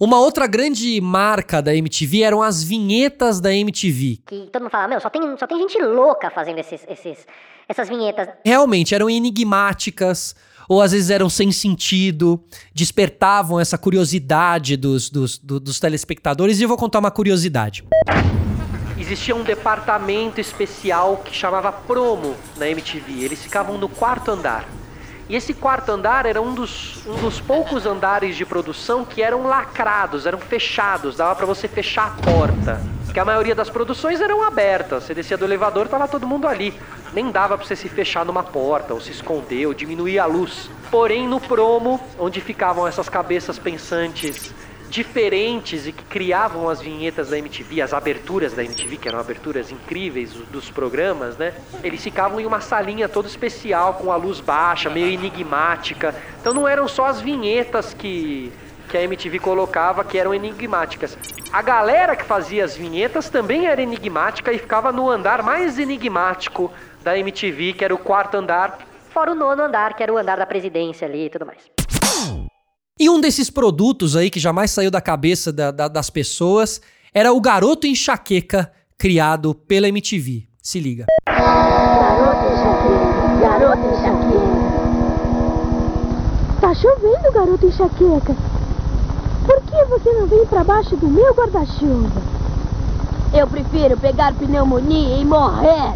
Uma 0.00 0.18
outra 0.18 0.46
grande 0.46 0.98
marca 1.00 1.60
da 1.62 1.74
MTV 1.74 2.22
eram 2.22 2.42
as 2.42 2.62
vinhetas 2.64 3.38
da 3.40 3.52
MTV. 3.54 4.18
Que 4.26 4.48
todo 4.52 4.62
mundo 4.62 4.70
fala, 4.70 4.88
meu, 4.88 5.00
só 5.00 5.08
tem, 5.10 5.22
só 5.38 5.46
tem 5.46 5.58
gente 5.58 5.78
louca 5.80 6.30
fazendo 6.30 6.58
esses, 6.58 6.80
esses, 6.88 7.18
essas 7.68 7.88
vinhetas. 7.88 8.28
Realmente 8.44 8.94
eram 8.94 9.08
enigmáticas, 9.10 10.34
ou 10.68 10.80
às 10.82 10.92
vezes 10.92 11.10
eram 11.10 11.28
sem 11.28 11.52
sentido, 11.52 12.42
despertavam 12.74 13.60
essa 13.60 13.76
curiosidade 13.78 14.76
dos, 14.76 15.10
dos, 15.10 15.38
do- 15.38 15.60
dos 15.60 15.78
telespectadores. 15.78 16.58
E 16.60 16.62
eu 16.64 16.68
vou 16.68 16.78
contar 16.78 16.98
uma 16.98 17.10
curiosidade. 17.10 17.84
Existia 18.98 19.36
um 19.36 19.42
departamento 19.44 20.40
especial 20.40 21.18
que 21.18 21.34
chamava 21.36 21.70
Promo 21.70 22.34
na 22.56 22.68
MTV. 22.68 23.22
Eles 23.22 23.42
ficavam 23.42 23.76
no 23.78 23.88
quarto 23.88 24.30
andar. 24.30 24.66
E 25.28 25.36
esse 25.36 25.54
quarto 25.54 25.90
andar 25.90 26.26
era 26.26 26.40
um 26.42 26.52
dos, 26.54 27.04
um 27.06 27.14
dos 27.14 27.40
poucos 27.40 27.86
andares 27.86 28.36
de 28.36 28.44
produção 28.44 29.04
que 29.04 29.22
eram 29.22 29.46
lacrados, 29.46 30.26
eram 30.26 30.38
fechados, 30.38 31.16
dava 31.16 31.34
pra 31.34 31.46
você 31.46 31.66
fechar 31.66 32.08
a 32.08 32.22
porta. 32.22 32.80
Porque 33.04 33.18
a 33.18 33.24
maioria 33.24 33.54
das 33.54 33.70
produções 33.70 34.20
eram 34.20 34.42
abertas. 34.42 35.04
Você 35.04 35.14
descia 35.14 35.38
do 35.38 35.44
elevador, 35.44 35.88
tava 35.88 36.06
todo 36.08 36.26
mundo 36.26 36.46
ali. 36.46 36.74
Nem 37.12 37.30
dava 37.30 37.56
pra 37.56 37.66
você 37.66 37.76
se 37.76 37.88
fechar 37.88 38.24
numa 38.24 38.42
porta, 38.42 38.92
ou 38.92 39.00
se 39.00 39.12
esconder, 39.12 39.66
ou 39.66 39.72
diminuir 39.72 40.18
a 40.18 40.26
luz. 40.26 40.68
Porém, 40.90 41.26
no 41.26 41.40
promo, 41.40 42.00
onde 42.18 42.40
ficavam 42.40 42.86
essas 42.86 43.08
cabeças 43.08 43.58
pensantes 43.58 44.52
diferentes 44.94 45.88
e 45.88 45.92
que 45.92 46.04
criavam 46.04 46.68
as 46.68 46.80
vinhetas 46.80 47.28
da 47.30 47.36
MTV, 47.36 47.82
as 47.82 47.92
aberturas 47.92 48.52
da 48.54 48.62
MTV, 48.62 48.96
que 48.96 49.08
eram 49.08 49.18
aberturas 49.18 49.72
incríveis 49.72 50.32
do- 50.32 50.44
dos 50.46 50.70
programas, 50.70 51.36
né? 51.36 51.52
Eles 51.82 52.00
ficavam 52.02 52.38
em 52.38 52.46
uma 52.46 52.60
salinha 52.60 53.08
toda 53.08 53.26
especial, 53.26 53.94
com 53.94 54.12
a 54.12 54.16
luz 54.16 54.38
baixa, 54.38 54.88
meio 54.88 55.08
enigmática. 55.10 56.14
Então 56.40 56.54
não 56.54 56.68
eram 56.68 56.86
só 56.86 57.06
as 57.06 57.20
vinhetas 57.20 57.92
que, 57.92 58.52
que 58.88 58.96
a 58.96 59.02
MTV 59.02 59.40
colocava 59.40 60.04
que 60.04 60.16
eram 60.16 60.32
enigmáticas. 60.32 61.18
A 61.52 61.60
galera 61.60 62.14
que 62.14 62.24
fazia 62.24 62.64
as 62.64 62.76
vinhetas 62.76 63.28
também 63.28 63.66
era 63.66 63.82
enigmática 63.82 64.52
e 64.52 64.58
ficava 64.58 64.92
no 64.92 65.10
andar 65.10 65.42
mais 65.42 65.76
enigmático 65.76 66.72
da 67.02 67.18
MTV, 67.18 67.72
que 67.72 67.84
era 67.84 67.92
o 67.94 67.98
quarto 67.98 68.36
andar. 68.36 68.78
Fora 69.10 69.32
o 69.32 69.34
nono 69.34 69.60
andar, 69.60 69.94
que 69.94 70.04
era 70.04 70.12
o 70.12 70.16
andar 70.16 70.36
da 70.36 70.46
presidência 70.46 71.06
ali 71.08 71.26
e 71.26 71.30
tudo 71.30 71.44
mais. 71.46 71.73
E 72.98 73.10
um 73.10 73.20
desses 73.20 73.50
produtos 73.50 74.14
aí 74.14 74.30
que 74.30 74.38
jamais 74.38 74.70
saiu 74.70 74.88
da 74.88 75.00
cabeça 75.00 75.52
da- 75.52 75.72
da- 75.72 75.88
das 75.88 76.10
pessoas 76.10 76.80
era 77.12 77.32
o 77.32 77.40
Garoto 77.40 77.88
Enxaqueca, 77.88 78.70
criado 78.96 79.52
pela 79.52 79.88
MTV. 79.88 80.46
Se 80.62 80.78
liga. 80.78 81.06
Garoto 81.26 82.46
enxaqueca, 82.52 83.40
garoto 83.40 83.86
enxaqueca. 83.88 84.64
Tá 86.60 86.72
chovendo, 86.74 87.32
garoto 87.32 87.66
enxaqueca. 87.66 88.36
Por 89.44 89.60
que 89.62 89.84
você 89.86 90.12
não 90.12 90.26
vem 90.28 90.46
pra 90.46 90.62
baixo 90.62 90.96
do 90.96 91.08
meu 91.08 91.34
guarda-chuva? 91.34 92.22
Eu 93.36 93.48
prefiro 93.48 93.96
pegar 93.98 94.32
pneumonia 94.34 95.16
e 95.18 95.24
morrer. 95.24 95.94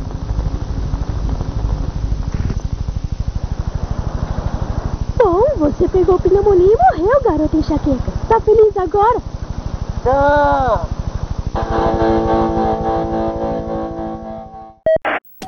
Bom, 5.19 5.43
você 5.57 5.89
pegou 5.89 6.19
pneumonia 6.19 6.73
e 6.73 7.01
morreu, 7.03 7.21
garoto 7.23 7.57
enxaqueca. 7.57 8.13
Tá 8.29 8.41
feliz 8.41 8.77
agora? 8.77 9.21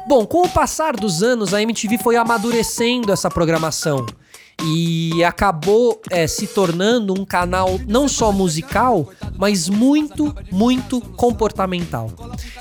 Bom, 0.08 0.26
com 0.26 0.42
o 0.42 0.48
passar 0.48 0.96
dos 0.96 1.22
anos, 1.22 1.54
a 1.54 1.62
MTV 1.62 1.98
foi 1.98 2.16
amadurecendo 2.16 3.12
essa 3.12 3.30
programação 3.30 4.04
e 4.64 5.24
acabou 5.24 6.00
é, 6.10 6.26
se 6.26 6.46
tornando 6.46 7.18
um 7.18 7.24
canal 7.24 7.78
não 7.86 8.08
só 8.08 8.32
musical, 8.32 9.08
mas 9.36 9.68
muito, 9.68 10.34
muito 10.50 11.00
comportamental. 11.00 12.10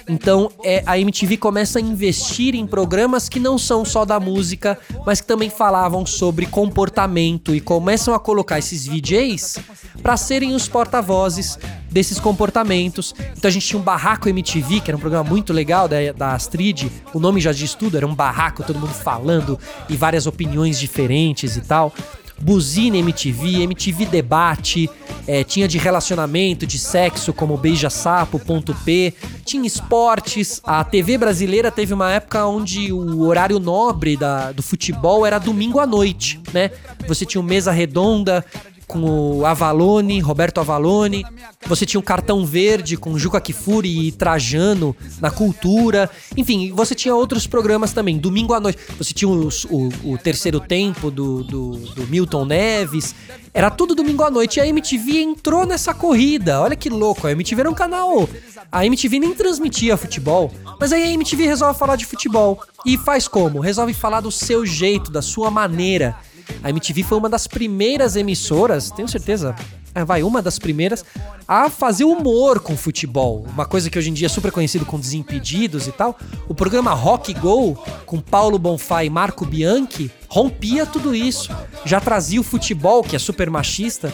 Então, 0.08 0.52
é, 0.64 0.82
a 0.86 0.98
MTV 0.98 1.38
começa 1.38 1.80
a 1.80 1.82
investir 1.82 2.56
em 2.56 2.66
programas 2.66 3.30
que 3.30 3.40
não 3.40 3.58
são 3.58 3.84
só 3.84 4.06
da 4.06 4.20
música, 4.20 4.80
mas 5.06 5.22
que 5.22 5.28
também 5.28 5.50
falavam 5.50 6.06
sobre 6.06 6.46
comportamento 6.46 7.54
e 7.54 7.62
começam 7.62 8.14
a 8.14 8.20
colocar 8.20 8.60
esses 8.60 8.88
VJs 8.88 9.60
para 10.02 10.18
serem 10.18 10.56
os 10.56 10.68
porta-vozes 10.68 11.58
desses 11.92 12.20
comportamentos. 12.20 13.14
Então 13.38 13.50
a 13.50 13.52
gente 13.52 13.66
tinha 13.66 13.80
um 13.80 13.84
Barraco 13.84 14.30
MTV, 14.30 14.82
que 14.82 14.92
era 14.92 14.98
um 14.98 15.00
programa 15.00 15.28
muito 15.28 15.54
legal 15.54 15.88
da, 15.88 15.98
da 16.16 16.34
Astrid. 16.34 16.92
O 17.14 17.20
nome 17.20 17.42
já 17.42 17.52
diz 17.52 17.74
tudo, 17.74 17.98
era 17.98 18.08
um 18.08 18.16
barraco, 18.16 18.64
todo 18.64 18.80
mundo 18.80 18.94
falando 18.94 19.60
e 19.88 19.96
várias 19.96 20.28
opiniões 20.28 20.80
diferentes 20.80 21.56
e 21.56 21.62
tal. 21.62 21.94
Buzina 22.42 22.98
MTV, 22.98 23.64
MTV 23.64 24.06
Debate, 24.06 24.90
eh, 25.28 25.44
tinha 25.44 25.68
de 25.68 25.78
relacionamento, 25.78 26.66
de 26.66 26.78
sexo, 26.78 27.34
como 27.34 27.58
Beija 27.58 27.90
Sapo, 27.90 28.40
Ponto 28.40 28.74
P, 28.86 29.14
tinha 29.44 29.68
esportes. 29.68 30.62
A 30.64 30.84
TV 30.84 31.18
brasileira 31.18 31.70
teve 31.70 31.94
uma 31.94 32.12
época 32.12 32.46
onde 32.46 32.92
o 32.92 33.22
horário 33.22 33.60
nobre 33.60 34.16
da, 34.16 34.52
do 34.52 34.64
futebol 34.64 35.26
era 35.26 35.38
domingo 35.38 35.80
à 35.80 35.86
noite, 35.86 36.40
né? 36.54 36.72
Você 37.08 37.26
tinha 37.26 37.42
o 37.42 37.44
Mesa 37.44 37.72
Redonda, 37.72 38.46
com 38.90 39.38
o 39.38 39.46
Avalone, 39.46 40.20
Roberto 40.20 40.60
Avalone. 40.60 41.24
Você 41.68 41.86
tinha 41.86 42.00
o 42.00 42.04
Cartão 42.04 42.44
Verde 42.44 42.98
com 42.98 43.18
Juca 43.20 43.40
Kifuri 43.40 44.08
e 44.08 44.12
Trajano 44.12 44.96
na 45.22 45.30
cultura. 45.30 46.10
Enfim, 46.36 46.72
você 46.74 46.96
tinha 46.96 47.14
outros 47.16 47.46
programas 47.46 47.94
também. 47.94 48.18
Domingo 48.18 48.52
à 48.56 48.60
noite, 48.60 48.80
você 48.98 49.14
tinha 49.14 49.30
os- 49.30 49.66
o, 49.66 49.90
o 50.04 50.18
Terceiro 50.18 50.60
Tempo 50.60 51.12
do, 51.12 51.44
do, 51.44 51.70
do 51.78 52.08
Milton 52.08 52.46
Neves. 52.46 53.14
Era 53.54 53.70
tudo 53.70 53.94
domingo 53.94 54.24
à 54.24 54.32
noite. 54.32 54.58
E 54.58 54.62
a 54.62 54.68
MTV 54.68 55.22
entrou 55.22 55.68
nessa 55.68 55.94
corrida. 55.94 56.60
Olha 56.60 56.76
que 56.76 56.90
louco. 56.90 57.28
A 57.28 57.32
MTV 57.32 57.62
era 57.62 57.70
um 57.70 57.74
canal. 57.76 58.28
A 58.72 58.86
MTV 58.88 59.20
nem 59.20 59.36
transmitia 59.36 59.98
futebol. 59.98 60.52
Mas 60.80 60.92
aí 60.92 61.04
a 61.04 61.12
MTV 61.14 61.46
resolve 61.46 61.78
falar 61.78 61.96
de 61.96 62.06
futebol. 62.08 62.60
E 62.86 62.98
faz 62.98 63.28
como? 63.28 63.60
Resolve 63.60 63.94
falar 63.94 64.22
do 64.22 64.32
seu 64.32 64.66
jeito, 64.66 65.12
da 65.12 65.22
sua 65.22 65.52
maneira. 65.52 66.16
A 66.64 66.70
MTV 66.70 67.04
foi 67.04 67.18
uma 67.18 67.30
das 67.30 67.48
primeiras 67.48 68.16
emissoras, 68.16 68.92
tenho 68.92 69.08
certeza, 69.08 69.56
é, 69.94 70.04
vai, 70.06 70.24
uma 70.24 70.42
das 70.42 70.60
primeiras 70.60 71.04
a 71.48 71.70
fazer 71.70 72.04
humor 72.04 72.60
com 72.60 72.78
futebol. 72.78 73.46
Uma 73.52 73.66
coisa 73.66 73.90
que 73.90 73.98
hoje 73.98 74.10
em 74.10 74.14
dia 74.14 74.28
é 74.28 74.30
super 74.30 74.52
conhecido 74.52 74.86
com 74.86 75.00
Desimpedidos 75.00 75.88
e 75.88 75.92
tal. 75.92 76.18
O 76.48 76.54
programa 76.54 76.94
Rock 76.94 77.34
Go, 77.34 77.76
com 78.06 78.20
Paulo 78.22 78.60
Bonfá 78.60 79.04
e 79.04 79.10
Marco 79.10 79.46
Bianchi, 79.46 80.12
rompia 80.28 80.86
tudo 80.86 81.16
isso. 81.16 81.52
Já 81.86 82.00
trazia 82.00 82.40
o 82.40 82.44
futebol, 82.44 83.02
que 83.02 83.16
é 83.16 83.20
super 83.20 83.50
machista, 83.50 84.14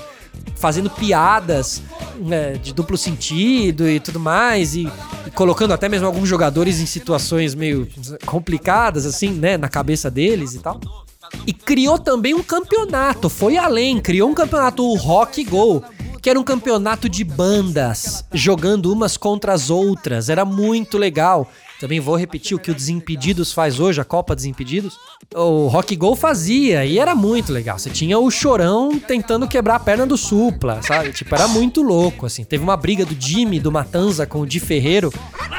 fazendo 0.55 0.89
piadas 0.89 1.81
né, 2.19 2.53
de 2.53 2.73
duplo 2.73 2.97
sentido 2.97 3.87
e 3.87 3.99
tudo 3.99 4.19
mais, 4.19 4.75
e, 4.75 4.89
e, 5.27 5.31
colocando 5.31 5.73
até 5.73 5.89
mesmo 5.89 6.07
alguns 6.07 6.29
jogadores 6.29 6.79
em 6.79 6.85
situações 6.85 7.53
meio 7.53 7.87
complicadas, 8.25 9.05
assim, 9.05 9.31
né, 9.31 9.57
na 9.57 9.67
cabeça 9.67 10.09
deles 10.09 10.53
e 10.53 10.59
tal. 10.59 11.04
E 11.45 11.53
criou 11.53 11.97
também 11.99 12.33
um 12.33 12.43
campeonato, 12.43 13.29
foi 13.29 13.57
além, 13.57 13.99
criou 13.99 14.29
um 14.29 14.33
campeonato, 14.33 14.83
o 14.83 14.95
Rock 14.95 15.43
Go, 15.43 15.83
que 16.21 16.29
era 16.29 16.39
um 16.39 16.43
campeonato 16.43 17.07
de 17.07 17.23
bandas, 17.23 18.25
jogando 18.33 18.91
umas 18.91 19.15
contra 19.15 19.53
as 19.53 19.69
outras, 19.69 20.29
era 20.29 20.43
muito 20.43 20.97
legal. 20.97 21.47
Também 21.79 21.99
vou 21.99 22.15
repetir 22.15 22.55
o 22.55 22.59
que 22.59 22.71
o 22.71 22.73
Desimpedidos 22.73 23.51
faz 23.51 23.79
hoje, 23.79 23.99
a 23.99 24.05
Copa 24.05 24.35
Desimpedidos. 24.35 24.97
O 25.35 25.67
Rock 25.67 25.95
Go 25.95 26.15
fazia 26.15 26.85
e 26.85 26.97
era 26.97 27.13
muito 27.13 27.51
legal. 27.51 27.77
Você 27.77 27.89
tinha 27.89 28.17
o 28.17 28.31
Chorão 28.31 28.97
tentando 28.97 29.47
quebrar 29.47 29.75
a 29.75 29.79
perna 29.79 30.05
do 30.05 30.17
Supla, 30.17 30.81
sabe? 30.81 31.11
Tipo, 31.11 31.35
era 31.35 31.47
muito 31.47 31.81
louco, 31.81 32.25
assim. 32.25 32.43
Teve 32.43 32.63
uma 32.63 32.77
briga 32.77 33.05
do 33.05 33.15
Jimmy, 33.19 33.59
do 33.59 33.71
Matanza 33.71 34.25
com 34.25 34.39
o 34.39 34.47
Di 34.47 34.59
Ferreiro. 34.59 35.13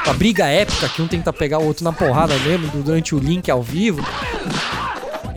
Uma 0.04 0.14
briga 0.14 0.46
épica 0.46 0.88
que 0.88 1.02
um 1.02 1.06
tenta 1.06 1.32
pegar 1.32 1.58
o 1.58 1.66
outro 1.66 1.84
na 1.84 1.92
porrada 1.92 2.36
mesmo 2.38 2.82
durante 2.82 3.14
o 3.14 3.18
link 3.18 3.50
ao 3.50 3.62
vivo. 3.62 4.02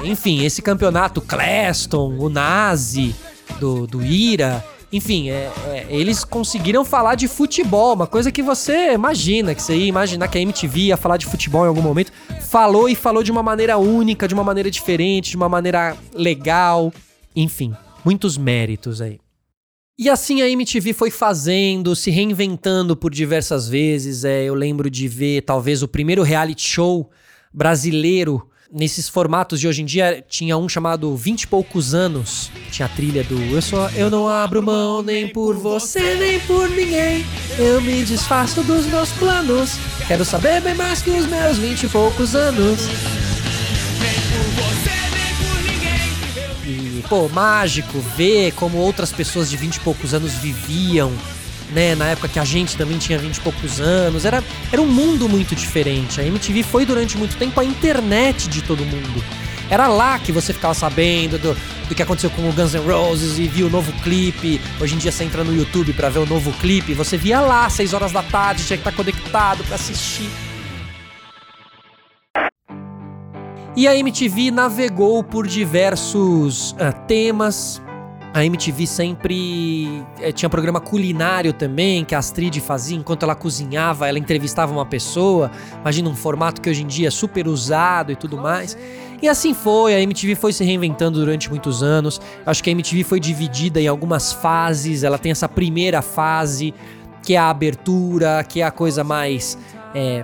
Enfim, 0.03 0.43
esse 0.43 0.61
campeonato, 0.61 1.21
Cleston, 1.21 2.17
o 2.17 2.29
Nazi, 2.29 3.15
do, 3.59 3.85
do 3.85 4.03
Ira 4.03 4.63
enfim, 4.91 5.29
é, 5.29 5.51
é, 5.67 5.85
eles 5.89 6.23
conseguiram 6.23 6.83
falar 6.83 7.13
de 7.13 7.27
futebol, 7.27 7.93
uma 7.93 8.07
coisa 8.07 8.31
que 8.31 8.41
você 8.41 8.93
imagina, 8.93 9.53
que 9.53 9.61
você 9.61 9.75
ia 9.75 9.85
imaginar 9.85 10.27
que 10.27 10.37
a 10.37 10.41
MTV 10.41 10.79
ia 10.79 10.97
falar 10.97 11.17
de 11.17 11.27
futebol 11.27 11.63
em 11.63 11.67
algum 11.67 11.81
momento. 11.81 12.11
Falou 12.49 12.89
e 12.89 12.95
falou 12.95 13.21
de 13.21 13.31
uma 13.31 13.43
maneira 13.43 13.77
única, 13.77 14.27
de 14.27 14.33
uma 14.33 14.43
maneira 14.43 14.71
diferente, 14.71 15.29
de 15.29 15.37
uma 15.37 15.47
maneira 15.47 15.95
legal. 16.11 16.91
Enfim, 17.35 17.75
muitos 18.03 18.35
méritos 18.35 18.99
aí. 18.99 19.19
E 19.95 20.09
assim 20.09 20.41
a 20.41 20.49
MTV 20.49 20.93
foi 20.93 21.11
fazendo, 21.11 21.95
se 21.95 22.09
reinventando 22.09 22.95
por 22.95 23.11
diversas 23.11 23.67
vezes. 23.67 24.23
É, 24.23 24.43
eu 24.43 24.55
lembro 24.55 24.89
de 24.89 25.07
ver 25.07 25.41
talvez 25.41 25.83
o 25.83 25.87
primeiro 25.87 26.23
reality 26.23 26.67
show 26.67 27.11
brasileiro 27.53 28.49
nesses 28.71 29.09
formatos 29.09 29.59
de 29.59 29.67
hoje 29.67 29.81
em 29.81 29.85
dia, 29.85 30.23
tinha 30.27 30.57
um 30.57 30.69
chamado 30.69 31.15
20 31.15 31.43
e 31.43 31.47
poucos 31.47 31.93
anos. 31.93 32.51
Tinha 32.71 32.85
a 32.85 32.89
trilha 32.89 33.23
do 33.23 33.39
Eu 33.53 33.61
só 33.61 33.89
eu 33.89 34.09
não 34.09 34.27
abro 34.27 34.61
mão 34.61 35.01
nem 35.01 35.27
por 35.27 35.55
você, 35.55 36.15
nem 36.15 36.39
por 36.41 36.69
ninguém. 36.69 37.25
Eu 37.57 37.81
me 37.81 38.03
desfaço 38.03 38.63
dos 38.63 38.85
meus 38.85 39.09
planos. 39.13 39.71
Quero 40.07 40.23
saber 40.23 40.61
bem 40.61 40.75
mais 40.75 41.01
que 41.01 41.09
os 41.09 41.25
meus 41.25 41.57
20 41.57 41.83
e 41.83 41.89
poucos 41.89 42.35
anos. 42.35 42.79
E, 46.65 47.03
pô, 47.09 47.27
mágico 47.29 47.99
ver 48.15 48.51
como 48.53 48.77
outras 48.77 49.11
pessoas 49.11 49.49
de 49.49 49.57
20 49.57 49.75
e 49.75 49.79
poucos 49.79 50.13
anos 50.13 50.33
viviam 50.33 51.11
né? 51.71 51.95
Na 51.95 52.07
época 52.07 52.27
que 52.27 52.39
a 52.39 52.45
gente 52.45 52.75
também 52.75 52.97
tinha 52.97 53.17
20 53.17 53.37
e 53.37 53.41
poucos 53.41 53.79
anos. 53.79 54.25
Era, 54.25 54.43
era 54.71 54.81
um 54.81 54.87
mundo 54.87 55.27
muito 55.27 55.55
diferente. 55.55 56.19
A 56.19 56.25
MTV 56.25 56.63
foi 56.63 56.85
durante 56.85 57.17
muito 57.17 57.37
tempo 57.37 57.59
a 57.59 57.65
internet 57.65 58.47
de 58.47 58.61
todo 58.61 58.85
mundo. 58.85 59.23
Era 59.69 59.87
lá 59.87 60.17
que 60.17 60.31
você 60.31 60.51
ficava 60.51 60.73
sabendo 60.73 61.37
do, 61.37 61.55
do 61.87 61.93
que 61.93 62.01
aconteceu 62.01 62.31
com 62.31 62.49
o 62.49 62.51
Guns 62.51 62.73
N' 62.73 62.79
Roses 62.79 63.37
e 63.37 63.47
viu 63.47 63.67
o 63.67 63.69
novo 63.69 63.91
clipe. 64.01 64.59
Hoje 64.81 64.95
em 64.95 64.97
dia 64.97 65.11
você 65.11 65.23
entra 65.23 65.43
no 65.43 65.55
YouTube 65.55 65.93
para 65.93 66.09
ver 66.09 66.19
o 66.19 66.25
novo 66.25 66.51
clipe, 66.53 66.93
você 66.93 67.17
via 67.17 67.39
lá, 67.39 67.69
6 67.69 67.93
horas 67.93 68.11
da 68.11 68.23
tarde, 68.23 68.65
tinha 68.65 68.77
que 68.77 68.87
estar 68.87 68.95
conectado 68.95 69.63
para 69.63 69.75
assistir. 69.75 70.29
E 73.75 73.87
a 73.87 73.95
MTV 73.95 74.49
navegou 74.51 75.23
por 75.23 75.47
diversos 75.47 76.71
uh, 76.71 76.91
temas, 77.07 77.79
a 78.39 78.45
MTV 78.45 78.87
sempre 78.87 80.03
é, 80.21 80.31
tinha 80.31 80.49
programa 80.49 80.79
culinário 80.79 81.51
também, 81.51 82.05
que 82.05 82.15
a 82.15 82.19
Astrid 82.19 82.59
fazia 82.61 82.97
enquanto 82.97 83.23
ela 83.23 83.35
cozinhava, 83.35 84.07
ela 84.07 84.17
entrevistava 84.17 84.71
uma 84.71 84.85
pessoa. 84.85 85.51
Imagina 85.81 86.09
um 86.09 86.15
formato 86.15 86.61
que 86.61 86.69
hoje 86.69 86.83
em 86.83 86.87
dia 86.87 87.09
é 87.09 87.11
super 87.11 87.47
usado 87.47 88.11
e 88.11 88.15
tudo 88.15 88.37
mais. 88.37 88.77
E 89.21 89.27
assim 89.27 89.53
foi, 89.53 89.93
a 89.93 89.99
MTV 89.99 90.35
foi 90.35 90.53
se 90.53 90.63
reinventando 90.63 91.19
durante 91.19 91.49
muitos 91.49 91.83
anos. 91.83 92.21
Acho 92.45 92.63
que 92.63 92.69
a 92.69 92.71
MTV 92.71 93.03
foi 93.03 93.19
dividida 93.19 93.81
em 93.81 93.87
algumas 93.87 94.31
fases. 94.31 95.03
Ela 95.03 95.17
tem 95.17 95.31
essa 95.31 95.49
primeira 95.49 96.01
fase, 96.01 96.73
que 97.21 97.35
é 97.35 97.37
a 97.37 97.49
abertura, 97.49 98.43
que 98.47 98.61
é 98.61 98.63
a 98.63 98.71
coisa 98.71 99.03
mais. 99.03 99.57
É, 99.93 100.23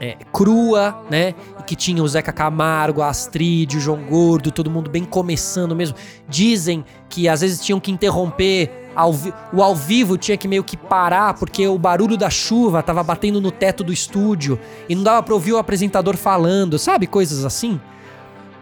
é, 0.00 0.16
crua, 0.32 1.02
né? 1.10 1.34
Que 1.66 1.74
tinha 1.74 2.02
o 2.02 2.08
Zeca 2.08 2.32
Camargo, 2.32 3.02
a 3.02 3.08
Astrid, 3.08 3.76
o 3.76 3.80
João 3.80 4.02
Gordo, 4.04 4.50
todo 4.50 4.70
mundo 4.70 4.90
bem 4.90 5.04
começando 5.04 5.74
mesmo. 5.74 5.96
Dizem 6.28 6.84
que 7.08 7.28
às 7.28 7.40
vezes 7.40 7.64
tinham 7.64 7.80
que 7.80 7.90
interromper 7.90 8.90
ao 8.94 9.12
o 9.52 9.62
ao 9.62 9.74
vivo 9.74 10.16
tinha 10.16 10.36
que 10.36 10.46
meio 10.46 10.62
que 10.62 10.76
parar 10.76 11.34
porque 11.34 11.66
o 11.66 11.76
barulho 11.76 12.16
da 12.16 12.30
chuva 12.30 12.80
tava 12.80 13.02
batendo 13.02 13.40
no 13.40 13.50
teto 13.50 13.82
do 13.82 13.92
estúdio 13.92 14.56
e 14.88 14.94
não 14.94 15.02
dava 15.02 15.20
pra 15.20 15.34
ouvir 15.34 15.52
o 15.52 15.58
apresentador 15.58 16.16
falando, 16.16 16.78
sabe? 16.78 17.06
Coisas 17.06 17.44
assim. 17.44 17.80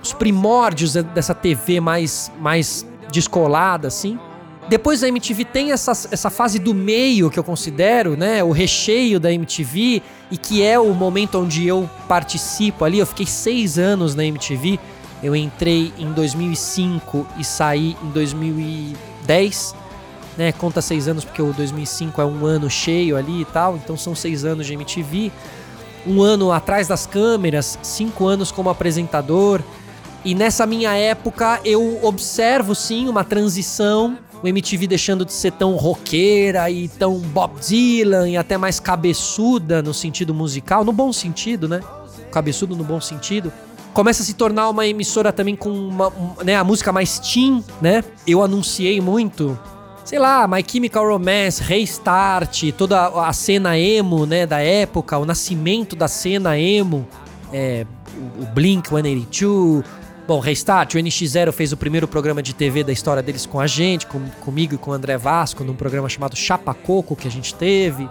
Os 0.03 0.13
primórdios 0.13 0.95
dessa 0.95 1.35
TV 1.35 1.81
mais, 1.81 2.33
mais 2.41 2.87
descolada, 3.13 3.87
assim. 3.87 4.19
Depois 4.69 5.03
a 5.03 5.09
MTV 5.09 5.45
tem 5.45 5.73
essa, 5.73 5.91
essa 6.11 6.31
fase 6.31 6.59
do 6.59 6.73
meio 6.73 7.31
que 7.31 7.39
eu 7.39 7.45
considero, 7.45 8.17
né? 8.17 8.43
O 8.45 8.53
recheio 8.53 9.19
da 9.19 9.33
MTV 9.33 10.03
e 10.31 10.37
que 10.37 10.63
é 10.63 10.79
o 10.79 10.95
momento 10.95 11.39
onde 11.39 11.67
eu 11.67 11.91
participo 12.09 12.85
ali. 12.85 12.99
Eu 12.99 13.07
fiquei 13.07 13.27
seis 13.27 13.79
anos 13.79 14.15
na 14.15 14.25
MTV. 14.25 14.79
Eu 15.23 15.37
entrei 15.37 15.93
em 15.99 16.13
2005 16.13 17.27
e 17.39 17.45
saí 17.45 17.97
em 18.03 18.11
2010. 18.11 19.75
Né, 20.35 20.51
conta 20.51 20.81
seis 20.81 21.07
anos 21.09 21.27
porque 21.27 21.43
o 21.43 21.53
2005 21.53 22.19
é 22.19 22.25
um 22.25 22.47
ano 22.47 22.71
cheio 22.71 23.19
ali 23.19 23.43
e 23.43 23.45
tal, 23.45 23.77
então 23.77 23.99
são 23.99 24.15
seis 24.15 24.47
anos 24.47 24.67
de 24.67 24.73
MTV. 24.73 25.31
Um 26.07 26.23
ano 26.23 26.51
atrás 26.51 26.89
das 26.89 27.05
câmeras, 27.05 27.79
cinco 27.83 28.27
anos 28.27 28.51
como 28.51 28.71
apresentador. 28.71 29.61
E 30.25 30.35
nessa 30.35 30.67
minha 30.67 30.95
época 30.95 31.61
eu 31.65 31.99
observo 32.03 32.75
sim 32.75 33.09
uma 33.09 33.25
transição 33.25 34.19
o 34.43 34.49
MTV 34.49 34.89
deixando 34.89 35.25
de 35.25 35.33
ser 35.33 35.53
tão 35.53 35.77
roqueira 35.77 36.69
e 36.69 36.89
tão 36.89 37.19
Bob 37.19 37.61
Dylan 37.61 38.29
e 38.29 38.37
até 38.37 38.59
mais 38.59 38.81
cabeçuda 38.81 39.81
no 39.81 39.95
sentido 39.95 40.35
musical, 40.35 40.85
no 40.85 40.93
bom 40.93 41.13
sentido, 41.13 41.69
né? 41.69 41.81
Cabeçudo 42.33 42.75
no 42.75 42.83
bom 42.83 43.01
sentido. 43.01 43.53
Começa 43.95 44.23
a 44.23 44.27
se 44.27 44.35
tornar 44.35 44.69
uma 44.69 44.87
emissora 44.87 45.33
também 45.33 45.55
com 45.55 45.71
uma, 45.71 46.13
né, 46.43 46.57
a 46.57 46.65
música 46.65 46.91
mais 46.91 47.21
teen, 47.21 47.63
né? 47.81 48.03
Eu 48.27 48.43
anunciei 48.43 49.01
muito 49.01 49.57
sei 50.05 50.19
lá, 50.19 50.49
My 50.49 50.65
Chemical 50.67 51.07
Romance, 51.07 51.63
Restart, 51.63 52.73
toda 52.77 53.07
a 53.25 53.33
cena 53.33 53.79
emo, 53.79 54.27
né, 54.27 54.45
da 54.45 54.61
época, 54.61 55.17
o 55.17 55.25
nascimento 55.25 55.95
da 55.95 56.09
cena 56.09 56.59
emo, 56.59 57.07
é, 57.53 57.87
o 58.41 58.45
Blink 58.47 58.89
182, 58.89 59.85
Bom, 60.33 60.41
Restart, 60.41 60.95
o 60.95 60.97
NX0 60.97 61.53
fez 61.53 61.73
o 61.73 61.77
primeiro 61.77 62.09
programa 62.09 62.43
de 62.43 62.55
TV 62.55 62.83
da 62.83 62.91
história 62.91 63.23
deles 63.23 63.45
com 63.45 63.61
a 63.61 63.67
gente, 63.67 64.07
com, 64.07 64.19
comigo 64.41 64.75
e 64.75 64.79
com 64.79 64.91
o 64.91 64.95
André 64.95 65.19
Vasco, 65.19 65.63
num 65.63 65.75
programa 65.75 66.09
chamado 66.09 66.35
Chapa 66.35 66.73
Coco 66.73 67.15
que 67.15 67.29
a 67.29 67.31
gente 67.31 67.55
teve. 67.55 68.09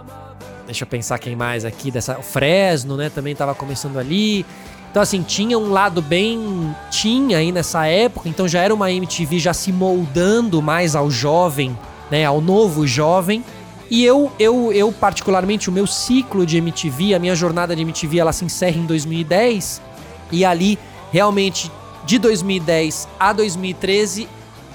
Deixa 0.64 0.84
eu 0.84 0.86
pensar 0.86 1.18
quem 1.18 1.34
mais 1.34 1.64
aqui 1.64 1.90
dessa. 1.90 2.16
O 2.16 2.22
Fresno, 2.22 2.96
né? 2.96 3.10
Também 3.10 3.34
tava 3.34 3.56
começando 3.56 3.98
ali. 3.98 4.46
Então, 4.88 5.02
assim, 5.02 5.20
tinha 5.20 5.58
um 5.58 5.72
lado 5.72 6.00
bem. 6.00 6.72
Tinha 6.92 7.38
aí 7.38 7.50
nessa 7.50 7.88
época, 7.88 8.28
então 8.28 8.46
já 8.46 8.60
era 8.60 8.72
uma 8.72 8.88
MTV 8.88 9.40
já 9.40 9.52
se 9.52 9.72
moldando 9.72 10.62
mais 10.62 10.94
ao 10.94 11.10
jovem, 11.10 11.76
né? 12.08 12.24
Ao 12.24 12.40
novo 12.40 12.86
jovem. 12.86 13.44
E 13.90 14.04
eu, 14.04 14.30
eu, 14.38 14.72
eu, 14.72 14.92
particularmente, 14.92 15.68
o 15.68 15.72
meu 15.72 15.88
ciclo 15.88 16.46
de 16.46 16.56
MTV, 16.58 17.14
a 17.14 17.18
minha 17.18 17.34
jornada 17.34 17.74
de 17.74 17.82
MTV, 17.82 18.20
ela 18.20 18.32
se 18.32 18.44
encerra 18.44 18.78
em 18.78 18.86
2010. 18.86 19.82
E 20.30 20.44
ali, 20.44 20.78
realmente, 21.10 21.68
de 22.04 22.18
2010 22.18 23.08
a 23.18 23.32
2013, 23.32 24.28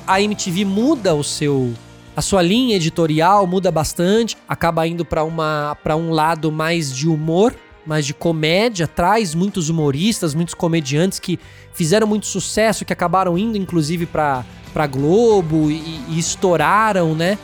a 0.05 0.21
MTV 0.21 0.65
muda 0.65 1.13
o 1.13 1.23
seu 1.23 1.73
a 2.15 2.21
sua 2.21 2.41
linha 2.41 2.75
editorial 2.75 3.45
muda 3.45 3.69
bastante, 3.69 4.35
acaba 4.47 4.87
indo 4.87 5.05
para 5.05 5.23
uma 5.23 5.77
para 5.83 5.95
um 5.95 6.11
lado 6.11 6.51
mais 6.51 6.91
de 6.91 7.07
humor, 7.07 7.53
mais 7.85 8.05
de 8.05 8.13
comédia, 8.13 8.87
traz 8.87 9.35
muitos 9.35 9.69
humoristas, 9.69 10.33
muitos 10.33 10.55
comediantes 10.55 11.19
que 11.19 11.39
fizeram 11.73 12.07
muito 12.07 12.25
sucesso, 12.25 12.83
que 12.83 12.93
acabaram 12.93 13.37
indo 13.37 13.57
inclusive 13.57 14.05
para 14.05 14.43
para 14.73 14.87
Globo 14.87 15.69
e, 15.71 16.01
e 16.09 16.19
estouraram, 16.19 17.13
né? 17.13 17.37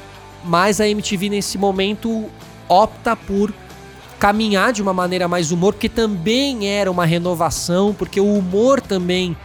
Mas 0.44 0.82
a 0.82 0.88
MTV 0.88 1.30
nesse 1.30 1.58
momento 1.58 2.26
opta 2.68 3.16
por 3.16 3.54
caminhar 4.20 4.72
de 4.72 4.82
uma 4.82 4.94
maneira 4.94 5.28
mais 5.28 5.52
humor, 5.52 5.74
porque 5.74 5.90
também 5.90 6.68
era 6.68 6.90
uma 6.90 7.06
renovação, 7.06 7.94
porque 7.94 8.20
o 8.20 8.34
humor 8.34 8.80
também 8.82 9.36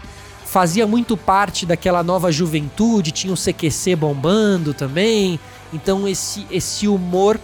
fazia 0.48 0.86
muito 0.86 1.14
parte 1.14 1.66
daquela 1.66 2.02
nova 2.02 2.32
juventude, 2.32 3.12
tinha 3.12 3.32
o 3.32 3.36
CQC 3.36 3.94
bombando 3.94 4.72
também. 4.72 5.38
Então 5.72 6.08
esse, 6.08 6.46
esse 6.50 6.88
humor 6.88 7.38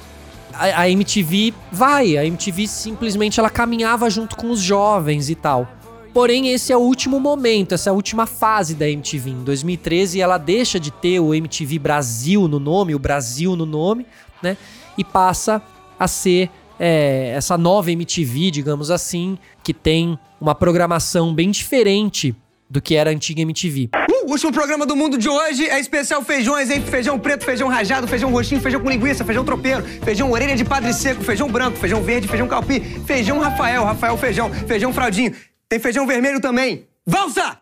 a, 0.54 0.80
a, 0.80 0.90
MTV 0.90 1.52
vai, 1.70 2.16
a 2.16 2.24
MTV 2.24 2.66
simplesmente 2.66 3.38
ela 3.38 3.50
caminhava 3.50 4.08
junto 4.08 4.34
com 4.36 4.50
os 4.50 4.60
jovens 4.60 5.28
e 5.28 5.34
tal. 5.34 5.68
Porém, 6.14 6.48
esse 6.48 6.72
é 6.72 6.76
o 6.76 6.80
último 6.80 7.20
momento, 7.20 7.74
essa 7.74 7.90
é 7.90 7.92
a 7.92 7.94
última 7.94 8.24
fase 8.24 8.74
da 8.74 8.88
MTV. 8.88 9.30
Em 9.30 9.42
2013, 9.42 10.20
ela 10.20 10.38
deixa 10.38 10.78
de 10.78 10.90
ter 10.90 11.18
o 11.18 11.34
MTV 11.34 11.78
Brasil 11.78 12.48
no 12.48 12.60
nome, 12.60 12.94
o 12.94 13.00
Brasil 13.00 13.56
no 13.56 13.66
nome, 13.66 14.06
né? 14.40 14.56
E 14.96 15.02
passa 15.02 15.60
a 15.98 16.06
ser 16.06 16.48
é, 16.78 17.34
essa 17.36 17.58
nova 17.58 17.90
MTV, 17.90 18.52
digamos 18.52 18.92
assim, 18.92 19.36
que 19.62 19.74
tem 19.74 20.16
uma 20.40 20.54
programação 20.54 21.34
bem 21.34 21.50
diferente 21.50 22.34
do 22.74 22.82
que 22.82 22.96
era 22.96 23.08
a 23.08 23.12
antiga 23.12 23.40
MTV. 23.40 23.88
Uh, 23.94 24.26
o 24.26 24.32
último 24.32 24.52
programa 24.52 24.84
do 24.84 24.96
mundo 24.96 25.16
de 25.16 25.28
hoje 25.28 25.64
é 25.68 25.78
especial 25.78 26.24
feijões, 26.24 26.68
hein? 26.70 26.82
Feijão 26.82 27.16
preto, 27.16 27.44
feijão 27.44 27.68
rajado, 27.68 28.08
feijão 28.08 28.32
roxinho, 28.32 28.60
feijão 28.60 28.80
com 28.80 28.90
linguiça, 28.90 29.24
feijão 29.24 29.44
tropeiro, 29.44 29.84
feijão 30.02 30.32
orelha 30.32 30.56
de 30.56 30.64
padre 30.64 30.92
seco, 30.92 31.22
feijão 31.22 31.48
branco, 31.48 31.78
feijão 31.78 32.02
verde, 32.02 32.26
feijão 32.26 32.48
calpi, 32.48 32.80
feijão 33.06 33.38
Rafael, 33.38 33.84
Rafael 33.84 34.18
feijão, 34.18 34.52
feijão 34.66 34.92
fraldinho. 34.92 35.32
Tem 35.68 35.78
feijão 35.78 36.04
vermelho 36.04 36.40
também. 36.40 36.84
Valsa! 37.06 37.60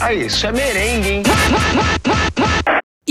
Aí, 0.00 0.26
isso 0.26 0.44
é 0.44 0.50
merengue, 0.50 1.08
hein? 1.08 1.22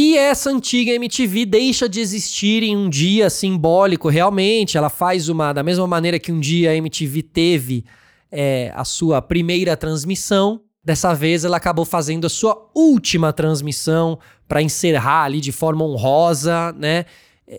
E 0.02 0.18
essa 0.18 0.50
antiga 0.50 0.94
MTV 0.94 1.46
deixa 1.46 1.90
de 1.90 2.00
existir 2.00 2.64
em 2.64 2.78
um 2.78 2.90
dia 2.90 3.30
simbólico, 3.30 4.08
realmente. 4.08 4.78
Ela 4.78 4.90
faz 4.90 5.28
uma. 5.28 5.52
Da 5.52 5.62
mesma 5.62 5.86
maneira 5.86 6.18
que 6.18 6.32
um 6.32 6.40
dia 6.40 6.72
a 6.72 6.76
MTV 6.76 7.22
teve 7.22 7.84
é, 8.32 8.72
a 8.74 8.86
sua 8.86 9.22
primeira 9.22 9.76
transmissão, 9.76 10.62
dessa 10.82 11.14
vez 11.14 11.44
ela 11.44 11.58
acabou 11.58 11.84
fazendo 11.84 12.26
a 12.26 12.30
sua 12.30 12.72
última 12.74 13.34
transmissão 13.34 14.18
para 14.48 14.62
encerrar 14.62 15.26
ali 15.26 15.42
de 15.42 15.52
forma 15.52 15.84
honrosa, 15.84 16.72
né? 16.78 17.04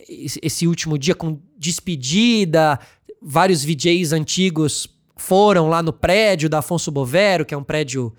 Esse 0.09 0.67
último 0.67 0.97
dia 0.97 1.15
com 1.15 1.39
despedida. 1.59 2.81
Vários 3.21 3.63
VJs 3.63 4.15
antigos 4.15 4.89
foram 5.15 5.69
lá 5.69 5.83
no 5.83 5.93
prédio 5.93 6.49
da 6.49 6.61
Afonso 6.61 6.91
Bovero, 6.91 7.45
que 7.45 7.53
é 7.53 7.59
um 7.59 7.63
prédio 7.63 8.15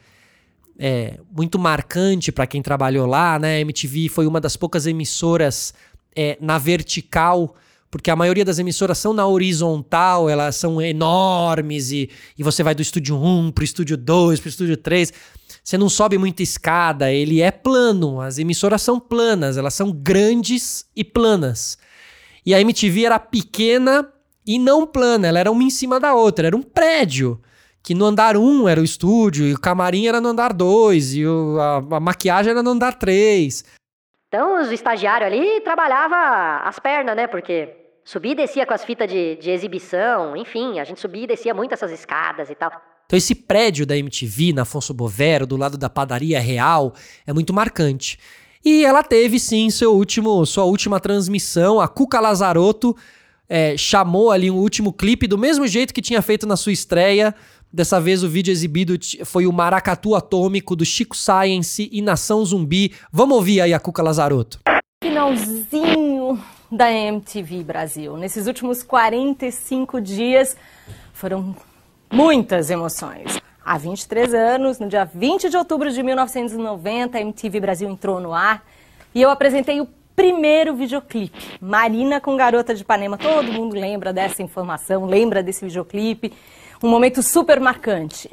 é, 0.84 1.20
muito 1.32 1.60
marcante 1.60 2.32
para 2.32 2.48
quem 2.48 2.60
trabalhou 2.60 3.06
lá, 3.06 3.38
né? 3.38 3.58
A 3.58 3.60
MTV 3.60 4.10
foi 4.10 4.26
uma 4.26 4.42
das 4.42 4.58
poucas 4.58 4.88
emissoras 4.88 5.76
é, 6.16 6.40
na 6.42 6.58
vertical, 6.58 7.56
porque 7.92 8.10
a 8.10 8.16
maioria 8.16 8.44
das 8.44 8.58
emissoras 8.58 8.98
são 8.98 9.14
na 9.14 9.28
horizontal, 9.28 10.28
elas 10.28 10.56
são 10.56 10.82
enormes 10.82 11.92
e, 11.92 12.10
e 12.36 12.42
você 12.42 12.64
vai 12.64 12.74
do 12.74 12.82
estúdio 12.82 13.16
1 13.16 13.52
pro 13.52 13.64
estúdio 13.64 13.96
2, 13.96 14.40
pro 14.40 14.50
estúdio 14.50 14.76
3. 14.76 15.14
Você 15.64 15.78
não 15.78 15.88
sobe 15.88 16.18
muita 16.18 16.42
escada, 16.42 17.12
ele 17.12 17.42
é 17.42 17.52
plano. 17.52 18.20
As 18.20 18.40
emissoras 18.40 18.82
são 18.82 19.00
planas, 19.00 19.58
elas 19.58 19.76
são 19.76 19.92
grandes 19.92 20.88
e 20.96 21.04
planas. 21.04 21.78
E 22.44 22.56
a 22.56 22.60
MTV 22.60 23.06
era 23.06 23.20
pequena 23.20 24.12
e 24.48 24.58
não 24.58 24.88
plana, 24.88 25.28
ela 25.28 25.38
era 25.38 25.52
uma 25.52 25.62
em 25.62 25.70
cima 25.70 26.00
da 26.00 26.16
outra, 26.16 26.48
era 26.48 26.58
um 26.58 26.64
prédio 26.64 27.40
que 27.84 27.96
no 27.96 28.06
andar 28.06 28.38
1 28.38 28.42
um 28.42 28.68
era 28.68 28.80
o 28.80 28.84
estúdio, 28.84 29.46
e 29.46 29.54
o 29.54 29.60
camarim 29.60 30.08
era 30.08 30.22
no 30.22 30.30
andar 30.30 30.54
2, 30.54 31.16
e 31.16 31.26
o, 31.26 31.58
a, 31.60 31.98
a, 31.98 32.00
maquiagem 32.00 32.52
era 32.52 32.62
no 32.62 32.72
andar 32.72 32.96
3. 32.96 33.66
Então 34.28 34.62
os 34.62 34.72
estagiários 34.72 35.32
ali 35.32 35.62
trabalhavam 35.62 36.68
as 36.68 36.80
pernas, 36.80 37.16
né? 37.16 37.28
Porque 37.28 37.70
subia 38.04 38.32
e 38.32 38.36
descia 38.36 38.66
com 38.66 38.74
as 38.74 38.84
fitas 38.84 39.10
de, 39.10 39.36
de 39.36 39.50
exibição, 39.50 40.38
enfim, 40.38 40.80
a 40.80 40.84
gente 40.84 41.00
subia 41.00 41.24
e 41.24 41.28
descia 41.28 41.54
muito 41.54 41.74
essas 41.74 41.92
escadas 41.92 42.50
e 42.50 42.56
tal. 42.56 42.72
Então 43.06 43.18
esse 43.18 43.36
prédio 43.36 43.86
da 43.86 43.98
MTV 43.98 44.54
na 44.54 44.62
Afonso 44.62 44.94
Bovero, 44.94 45.46
do 45.46 45.58
lado 45.58 45.78
da 45.78 45.90
padaria 45.90 46.40
Real, 46.40 46.94
é 47.28 47.34
muito 47.34 47.54
marcante. 47.54 48.18
E 48.64 48.86
ela 48.86 49.04
teve 49.04 49.40
sim 49.40 49.70
seu 49.70 49.94
último, 49.94 50.46
sua 50.46 50.64
última 50.66 51.00
transmissão, 51.00 51.82
a 51.82 51.88
Cuca 51.88 52.20
Lazarotto 52.20 52.96
é, 53.50 53.76
chamou 53.76 54.32
ali 54.32 54.50
um 54.50 54.56
último 54.56 54.94
clipe 54.94 55.28
do 55.28 55.38
mesmo 55.38 55.68
jeito 55.68 55.94
que 55.94 56.02
tinha 56.02 56.22
feito 56.22 56.48
na 56.48 56.56
sua 56.56 56.72
estreia, 56.72 57.36
Dessa 57.74 58.02
vez 58.02 58.22
o 58.22 58.28
vídeo 58.28 58.52
exibido 58.52 58.98
foi 59.24 59.48
o 59.48 59.54
Maracatu 59.54 60.14
Atômico 60.14 60.76
do 60.76 60.84
Chico 60.84 61.16
Science 61.16 61.88
e 61.90 62.02
Nação 62.02 62.44
Zumbi. 62.44 62.94
Vamos 63.14 63.38
ouvir 63.38 63.62
aí 63.62 63.74
a 63.74 63.80
Cuca 63.80 64.04
Lazarotto. 64.04 64.60
Finalzinho 65.02 66.38
da 66.70 66.92
MTV 66.92 67.64
Brasil. 67.64 68.18
Nesses 68.18 68.46
últimos 68.46 68.84
45 68.84 70.02
dias 70.02 70.58
foram 71.14 71.56
muitas 72.12 72.70
emoções. 72.70 73.40
Há 73.64 73.78
23 73.78 74.34
anos, 74.34 74.78
no 74.78 74.90
dia 74.90 75.06
20 75.06 75.50
de 75.50 75.56
outubro 75.56 75.90
de 75.90 76.04
1990, 76.04 77.18
a 77.18 77.22
MTV 77.22 77.60
Brasil 77.62 77.90
entrou 77.90 78.20
no 78.20 78.34
ar 78.34 78.66
e 79.16 79.22
eu 79.22 79.30
apresentei 79.30 79.80
o 79.80 79.88
primeiro 80.14 80.76
videoclipe, 80.76 81.40
Marina 81.62 82.20
com 82.20 82.36
Garota 82.36 82.76
de 82.76 82.82
Ipanema. 82.82 83.18
Todo 83.18 83.50
mundo 83.50 83.76
lembra 83.76 84.12
dessa 84.12 84.44
informação, 84.44 85.06
lembra 85.06 85.42
desse 85.42 85.64
videoclipe 85.64 86.34
um 86.82 86.90
momento 86.90 87.22
super 87.22 87.60
marcante. 87.60 88.30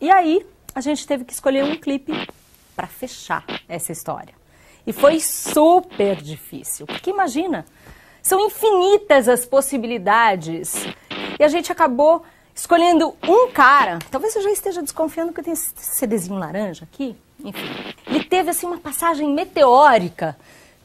E 0.00 0.10
aí, 0.10 0.44
a 0.74 0.80
gente 0.80 1.06
teve 1.06 1.24
que 1.24 1.32
escolher 1.32 1.64
um 1.64 1.76
clipe 1.76 2.12
para 2.76 2.86
fechar 2.86 3.44
essa 3.68 3.92
história. 3.92 4.34
E 4.86 4.92
foi 4.92 5.20
super 5.20 6.16
difícil, 6.16 6.86
porque 6.86 7.10
imagina, 7.10 7.66
são 8.22 8.40
infinitas 8.40 9.28
as 9.28 9.44
possibilidades. 9.44 10.86
E 11.38 11.44
a 11.44 11.48
gente 11.48 11.70
acabou 11.70 12.24
escolhendo 12.54 13.14
um 13.22 13.50
cara. 13.50 13.98
Talvez 14.10 14.34
eu 14.36 14.42
já 14.42 14.50
esteja 14.50 14.82
desconfiando 14.82 15.32
que 15.32 15.40
eu 15.40 15.44
tenho 15.44 15.54
esse 15.54 15.72
CDzinho 15.76 16.38
laranja 16.38 16.84
aqui. 16.84 17.16
Enfim, 17.42 17.68
ele 18.06 18.24
teve 18.24 18.50
assim 18.50 18.66
uma 18.66 18.78
passagem 18.78 19.32
meteórica 19.32 20.36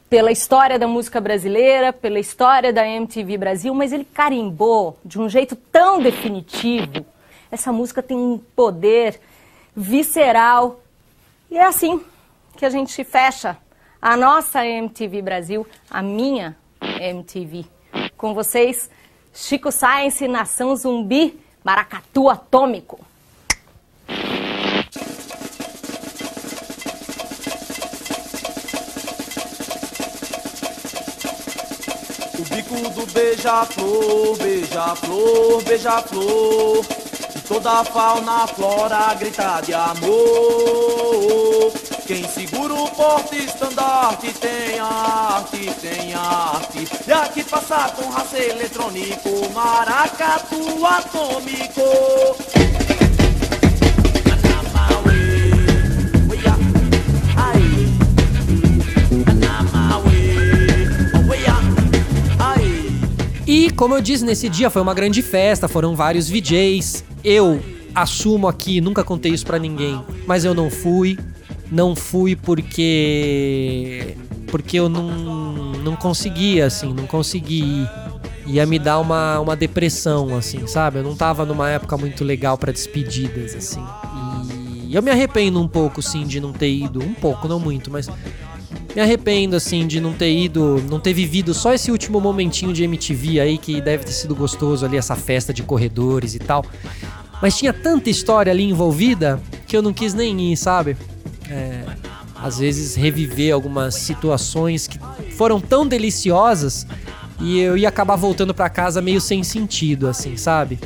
pela 0.08 0.30
história 0.30 0.78
da 0.78 0.86
música 0.86 1.20
brasileira, 1.20 1.92
pela 1.92 2.18
história 2.18 2.72
da 2.72 2.86
MTV 2.86 3.36
Brasil, 3.36 3.74
mas 3.74 3.92
ele 3.92 4.04
carimbou 4.04 4.98
de 5.04 5.20
um 5.20 5.28
jeito 5.28 5.56
tão 5.56 6.00
definitivo. 6.00 7.04
Essa 7.50 7.72
música 7.72 8.02
tem 8.02 8.16
um 8.16 8.38
poder 8.38 9.20
visceral. 9.74 10.80
E 11.50 11.58
é 11.58 11.64
assim 11.64 12.02
que 12.56 12.64
a 12.64 12.70
gente 12.70 13.02
fecha 13.04 13.56
a 14.00 14.16
nossa 14.16 14.64
MTV 14.64 15.22
Brasil, 15.22 15.66
a 15.90 16.02
minha 16.02 16.56
MTV. 16.80 17.64
Com 18.16 18.34
vocês, 18.34 18.90
Chico 19.34 19.70
Science, 19.70 20.26
Nação 20.26 20.74
Zumbi, 20.76 21.38
Maracatu 21.62 22.30
Atômico. 22.30 23.00
Beija-flor, 33.16 34.36
beija-flor, 34.36 35.62
beija-flor. 35.62 36.84
Toda 37.48 37.80
a 37.80 37.84
fauna, 37.84 38.46
flora 38.48 39.14
grita 39.14 39.62
de 39.62 39.72
amor. 39.72 40.12
Quem 42.06 42.28
segura 42.28 42.74
o 42.74 42.90
porte 42.90 43.36
estandarte 43.36 44.32
tem 44.34 44.78
arte, 44.78 45.72
tem 45.80 46.14
arte. 46.14 46.86
E 47.06 47.12
aqui 47.12 47.42
passa 47.44 47.88
com 47.96 48.10
raça 48.10 48.38
eletrônico, 48.38 49.48
maracatu 49.54 50.84
atômico. 50.84 52.85
Como 63.76 63.94
eu 63.94 64.00
disse, 64.00 64.24
nesse 64.24 64.48
dia 64.48 64.70
foi 64.70 64.80
uma 64.80 64.94
grande 64.94 65.22
festa, 65.22 65.68
foram 65.68 65.94
vários 65.94 66.28
VJs. 66.28 67.04
Eu 67.22 67.60
assumo 67.94 68.48
aqui, 68.48 68.80
nunca 68.80 69.04
contei 69.04 69.32
isso 69.32 69.46
para 69.46 69.58
ninguém, 69.58 70.02
mas 70.26 70.44
eu 70.44 70.54
não 70.54 70.70
fui. 70.70 71.18
Não 71.70 71.96
fui 71.96 72.36
porque 72.36 74.16
porque 74.50 74.78
eu 74.78 74.88
não 74.88 75.72
não 75.82 75.96
conseguia 75.96 76.66
assim, 76.66 76.92
não 76.92 77.06
consegui 77.06 77.62
ir. 77.62 77.90
Ia 78.46 78.64
me 78.64 78.78
dar 78.78 79.00
uma, 79.00 79.40
uma 79.40 79.56
depressão 79.56 80.36
assim, 80.36 80.64
sabe? 80.68 81.00
Eu 81.00 81.02
não 81.02 81.16
tava 81.16 81.44
numa 81.44 81.68
época 81.68 81.96
muito 81.96 82.22
legal 82.22 82.56
para 82.56 82.70
despedidas 82.72 83.56
assim. 83.56 83.84
E 84.86 84.94
eu 84.94 85.02
me 85.02 85.10
arrependo 85.10 85.60
um 85.60 85.66
pouco 85.66 86.00
sim 86.00 86.24
de 86.24 86.40
não 86.40 86.52
ter 86.52 86.70
ido, 86.70 87.02
um 87.02 87.12
pouco, 87.12 87.48
não 87.48 87.58
muito, 87.58 87.90
mas 87.90 88.08
me 88.96 89.02
arrependo, 89.02 89.54
assim, 89.54 89.86
de 89.86 90.00
não 90.00 90.14
ter 90.14 90.34
ido, 90.34 90.82
não 90.88 90.98
ter 90.98 91.12
vivido 91.12 91.52
só 91.52 91.74
esse 91.74 91.90
último 91.90 92.18
momentinho 92.18 92.72
de 92.72 92.82
MTV 92.82 93.40
aí, 93.40 93.58
que 93.58 93.78
deve 93.78 94.04
ter 94.04 94.12
sido 94.12 94.34
gostoso 94.34 94.86
ali, 94.86 94.96
essa 94.96 95.14
festa 95.14 95.52
de 95.52 95.62
corredores 95.62 96.34
e 96.34 96.38
tal. 96.38 96.64
Mas 97.42 97.58
tinha 97.58 97.74
tanta 97.74 98.08
história 98.08 98.50
ali 98.50 98.62
envolvida 98.62 99.38
que 99.66 99.76
eu 99.76 99.82
não 99.82 99.92
quis 99.92 100.14
nem 100.14 100.50
ir, 100.50 100.56
sabe? 100.56 100.96
É, 101.50 101.84
às 102.34 102.58
vezes 102.58 102.94
reviver 102.94 103.52
algumas 103.52 103.96
situações 103.96 104.86
que 104.86 104.98
foram 105.32 105.60
tão 105.60 105.86
deliciosas 105.86 106.86
E 107.38 107.60
eu 107.60 107.76
ia 107.76 107.90
acabar 107.90 108.16
voltando 108.16 108.54
para 108.54 108.70
casa 108.70 109.02
meio 109.02 109.20
sem 109.20 109.44
sentido, 109.44 110.08
assim, 110.08 110.38
sabe? 110.38 110.78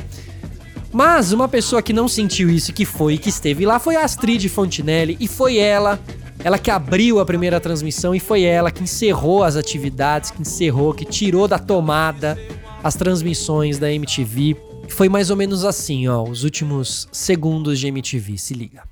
Mas 0.91 1.31
uma 1.31 1.47
pessoa 1.47 1.81
que 1.81 1.93
não 1.93 2.09
sentiu 2.09 2.49
isso, 2.49 2.73
que 2.73 2.83
foi, 2.83 3.17
que 3.17 3.29
esteve 3.29 3.65
lá, 3.65 3.79
foi 3.79 3.95
a 3.95 4.03
Astrid 4.03 4.49
Fontinelli. 4.49 5.15
E 5.17 5.29
foi 5.29 5.57
ela, 5.57 5.97
ela 6.43 6.57
que 6.57 6.71
abriu 6.71 7.19
a 7.19 7.25
primeira 7.25 7.59
transmissão, 7.59 8.15
e 8.15 8.19
foi 8.19 8.43
ela 8.43 8.71
que 8.71 8.83
encerrou 8.83 9.43
as 9.43 9.55
atividades, 9.55 10.31
que 10.31 10.41
encerrou, 10.41 10.93
que 10.93 11.05
tirou 11.05 11.47
da 11.47 11.59
tomada 11.59 12.37
as 12.83 12.95
transmissões 12.95 13.77
da 13.77 13.91
MTV. 13.91 14.57
Foi 14.89 15.07
mais 15.07 15.29
ou 15.29 15.37
menos 15.37 15.63
assim, 15.63 16.07
ó, 16.07 16.23
os 16.23 16.43
últimos 16.43 17.07
segundos 17.11 17.79
de 17.79 17.87
MTV. 17.87 18.39
Se 18.39 18.55
liga. 18.55 18.83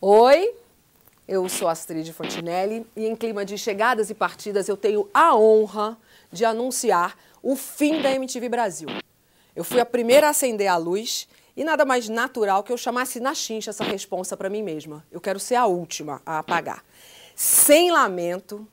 Oi, 0.00 0.52
eu 1.28 1.48
sou 1.48 1.68
Astrid 1.68 2.12
Fontinelli 2.12 2.84
e 2.96 3.06
em 3.06 3.14
clima 3.14 3.44
de 3.44 3.56
chegadas 3.56 4.10
e 4.10 4.14
partidas 4.14 4.68
eu 4.68 4.76
tenho 4.76 5.08
a 5.14 5.36
honra 5.36 5.96
de 6.32 6.44
anunciar 6.44 7.16
o 7.40 7.54
fim 7.54 8.02
da 8.02 8.10
MTV 8.10 8.48
Brasil. 8.48 8.88
Eu 9.54 9.62
fui 9.62 9.80
a 9.80 9.86
primeira 9.86 10.26
a 10.26 10.30
acender 10.30 10.66
a 10.66 10.76
luz 10.76 11.28
e 11.56 11.64
nada 11.64 11.84
mais 11.84 12.08
natural 12.08 12.62
que 12.62 12.72
eu 12.72 12.76
chamasse 12.76 13.18
na 13.18 13.34
chincha 13.34 13.70
essa 13.70 13.82
responsa 13.82 14.36
para 14.36 14.50
mim 14.50 14.62
mesma. 14.62 15.04
Eu 15.10 15.20
quero 15.20 15.40
ser 15.40 15.54
a 15.54 15.66
última 15.66 16.20
a 16.26 16.38
apagar. 16.38 16.84
Sem 17.34 17.90
lamento, 17.90 18.66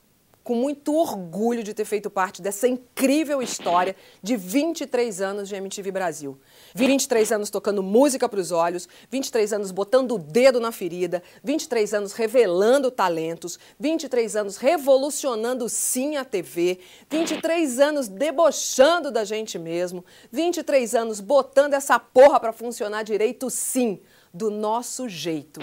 com 0.43 0.56
muito 0.56 0.93
orgulho 0.93 1.63
de 1.63 1.73
ter 1.73 1.86
feito 1.86 2.10
parte 2.10 2.41
dessa 2.41 2.67
incrível 2.67 3.41
história 3.41 3.95
de 4.21 4.36
23 4.36 5.21
anos 5.21 5.47
de 5.47 5.56
MTV 5.56 5.91
Brasil. 5.91 6.38
23 6.75 7.32
anos 7.32 7.49
tocando 7.49 7.82
música 7.82 8.27
para 8.27 8.39
os 8.39 8.51
olhos, 8.51 8.88
23 9.10 9.53
anos 9.53 9.71
botando 9.71 10.15
o 10.15 10.19
dedo 10.19 10.60
na 10.60 10.71
ferida, 10.71 11.23
23 11.43 11.93
anos 11.93 12.13
revelando 12.13 12.91
talentos, 12.91 13.58
23 13.79 14.36
anos 14.36 14.58
revolucionando 14.58 15.69
sim 15.69 16.17
a 16.17 16.25
TV, 16.25 16.79
23 17.10 17.79
anos 17.79 18.08
debochando 18.08 19.12
da 19.12 19.23
gente 19.23 19.58
mesmo, 19.58 20.03
23 20.32 20.95
anos 20.95 21.19
botando 21.19 21.73
essa 21.73 21.97
porra 21.97 22.39
para 22.39 22.51
funcionar 22.51 23.03
direito 23.03 23.49
sim 23.49 24.01
do 24.34 24.49
nosso 24.49 25.08
jeito. 25.08 25.62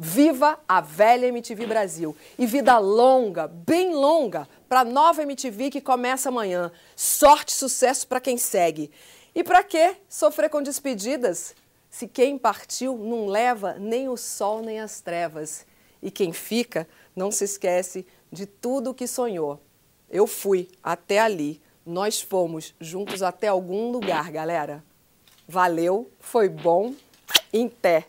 Viva 0.00 0.60
a 0.68 0.80
velha 0.80 1.26
MTV 1.26 1.66
Brasil 1.66 2.16
e 2.38 2.46
vida 2.46 2.78
longa, 2.78 3.48
bem 3.48 3.92
longa, 3.92 4.48
para 4.68 4.80
a 4.80 4.84
nova 4.84 5.22
MTV 5.22 5.70
que 5.70 5.80
começa 5.80 6.28
amanhã. 6.28 6.70
Sorte 6.94 7.48
e 7.48 7.56
sucesso 7.56 8.06
para 8.06 8.20
quem 8.20 8.38
segue. 8.38 8.92
E 9.34 9.42
para 9.42 9.60
que 9.64 9.96
sofrer 10.08 10.50
com 10.50 10.62
despedidas 10.62 11.52
se 11.90 12.06
quem 12.06 12.38
partiu 12.38 12.96
não 12.96 13.26
leva 13.26 13.74
nem 13.74 14.08
o 14.08 14.16
sol 14.16 14.62
nem 14.62 14.78
as 14.78 15.00
trevas? 15.00 15.66
E 16.00 16.12
quem 16.12 16.32
fica 16.32 16.86
não 17.16 17.32
se 17.32 17.42
esquece 17.42 18.06
de 18.30 18.46
tudo 18.46 18.90
o 18.90 18.94
que 18.94 19.08
sonhou. 19.08 19.60
Eu 20.08 20.28
fui 20.28 20.68
até 20.80 21.18
ali, 21.18 21.60
nós 21.84 22.20
fomos 22.20 22.72
juntos 22.80 23.20
até 23.20 23.48
algum 23.48 23.90
lugar, 23.90 24.30
galera. 24.30 24.84
Valeu, 25.48 26.08
foi 26.20 26.48
bom 26.48 26.94
em 27.52 27.68
pé. 27.68 28.06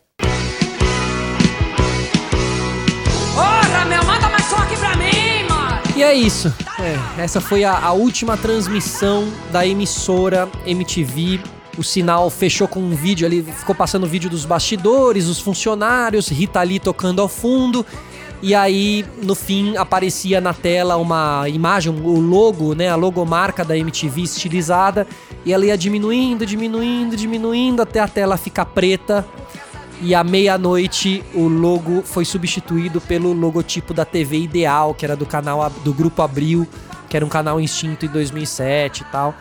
Porra, 3.39 3.86
meu, 3.86 4.04
manda 4.04 4.28
mais 4.28 4.43
som 4.43 4.58
aqui 4.58 4.75
pra 4.75 4.97
mim, 4.97 5.47
mano! 5.49 5.80
E 5.95 6.04
é 6.04 6.13
isso. 6.13 6.54
É, 6.78 7.23
essa 7.23 7.39
foi 7.39 7.63
a, 7.63 7.78
a, 7.78 7.93
última 7.93 8.36
transmissão 8.36 9.32
da 9.49 9.65
emissora 9.65 10.49
MTV. 10.65 11.39
O 11.78 11.84
sinal 11.84 12.30
fechou 12.30 12.67
com 12.67 12.82
um 12.82 12.93
vídeo 12.93 13.25
ali, 13.25 13.41
ficou 13.41 13.73
passando 13.73 14.04
o 14.04 14.08
vídeo 14.08 14.30
dos 14.30 14.43
bastidores, 14.43 15.28
os 15.28 15.39
funcionários, 15.39 16.28
Rita 16.28 16.62
Lee 16.62 16.82
tocando 16.82 17.21
ao 17.21 17.30
fundo. 17.30 17.86
E 18.41 18.54
aí, 18.54 19.06
no 19.23 19.36
fim, 19.36 19.78
aparecia 19.78 20.41
na 20.41 20.54
tela 20.54 20.97
uma 20.97 21.47
imagem, 21.47 21.93
o 21.93 22.19
logo, 22.19 22.75
né? 22.75 22.89
A 22.89 22.95
logomarca 22.95 23.63
da 23.63 23.78
MTV 23.78 24.21
estilizada. 24.23 25.08
E 25.45 25.54
ela 25.54 25.65
ia 25.65 25.78
diminuindo, 25.78 26.45
diminuindo, 26.45 27.15
diminuindo 27.15 27.82
até 27.82 28.02
a 28.02 28.08
tela 28.08 28.36
ficar 28.36 28.65
preta. 28.65 29.25
E 30.01 30.15
à 30.15 30.23
meia-noite 30.23 31.23
o 31.33 31.47
logo 31.47 32.01
foi 32.03 32.23
substituído 32.23 33.01
pelo 33.01 33.33
logotipo 33.33 33.93
da 33.93 34.05
TV 34.05 34.39
Ideal, 34.39 34.93
que 34.93 35.03
era 35.05 35.15
do 35.15 35.25
canal 35.25 35.69
do 35.83 35.93
Grupo 35.93 36.21
Abril, 36.21 36.65
que 37.09 37.17
era 37.17 37.25
um 37.25 37.29
canal 37.29 37.59
extinto 37.59 38.05
em 38.05 38.09
2007 38.09 39.01
e 39.01 39.05
tal. 39.05 39.35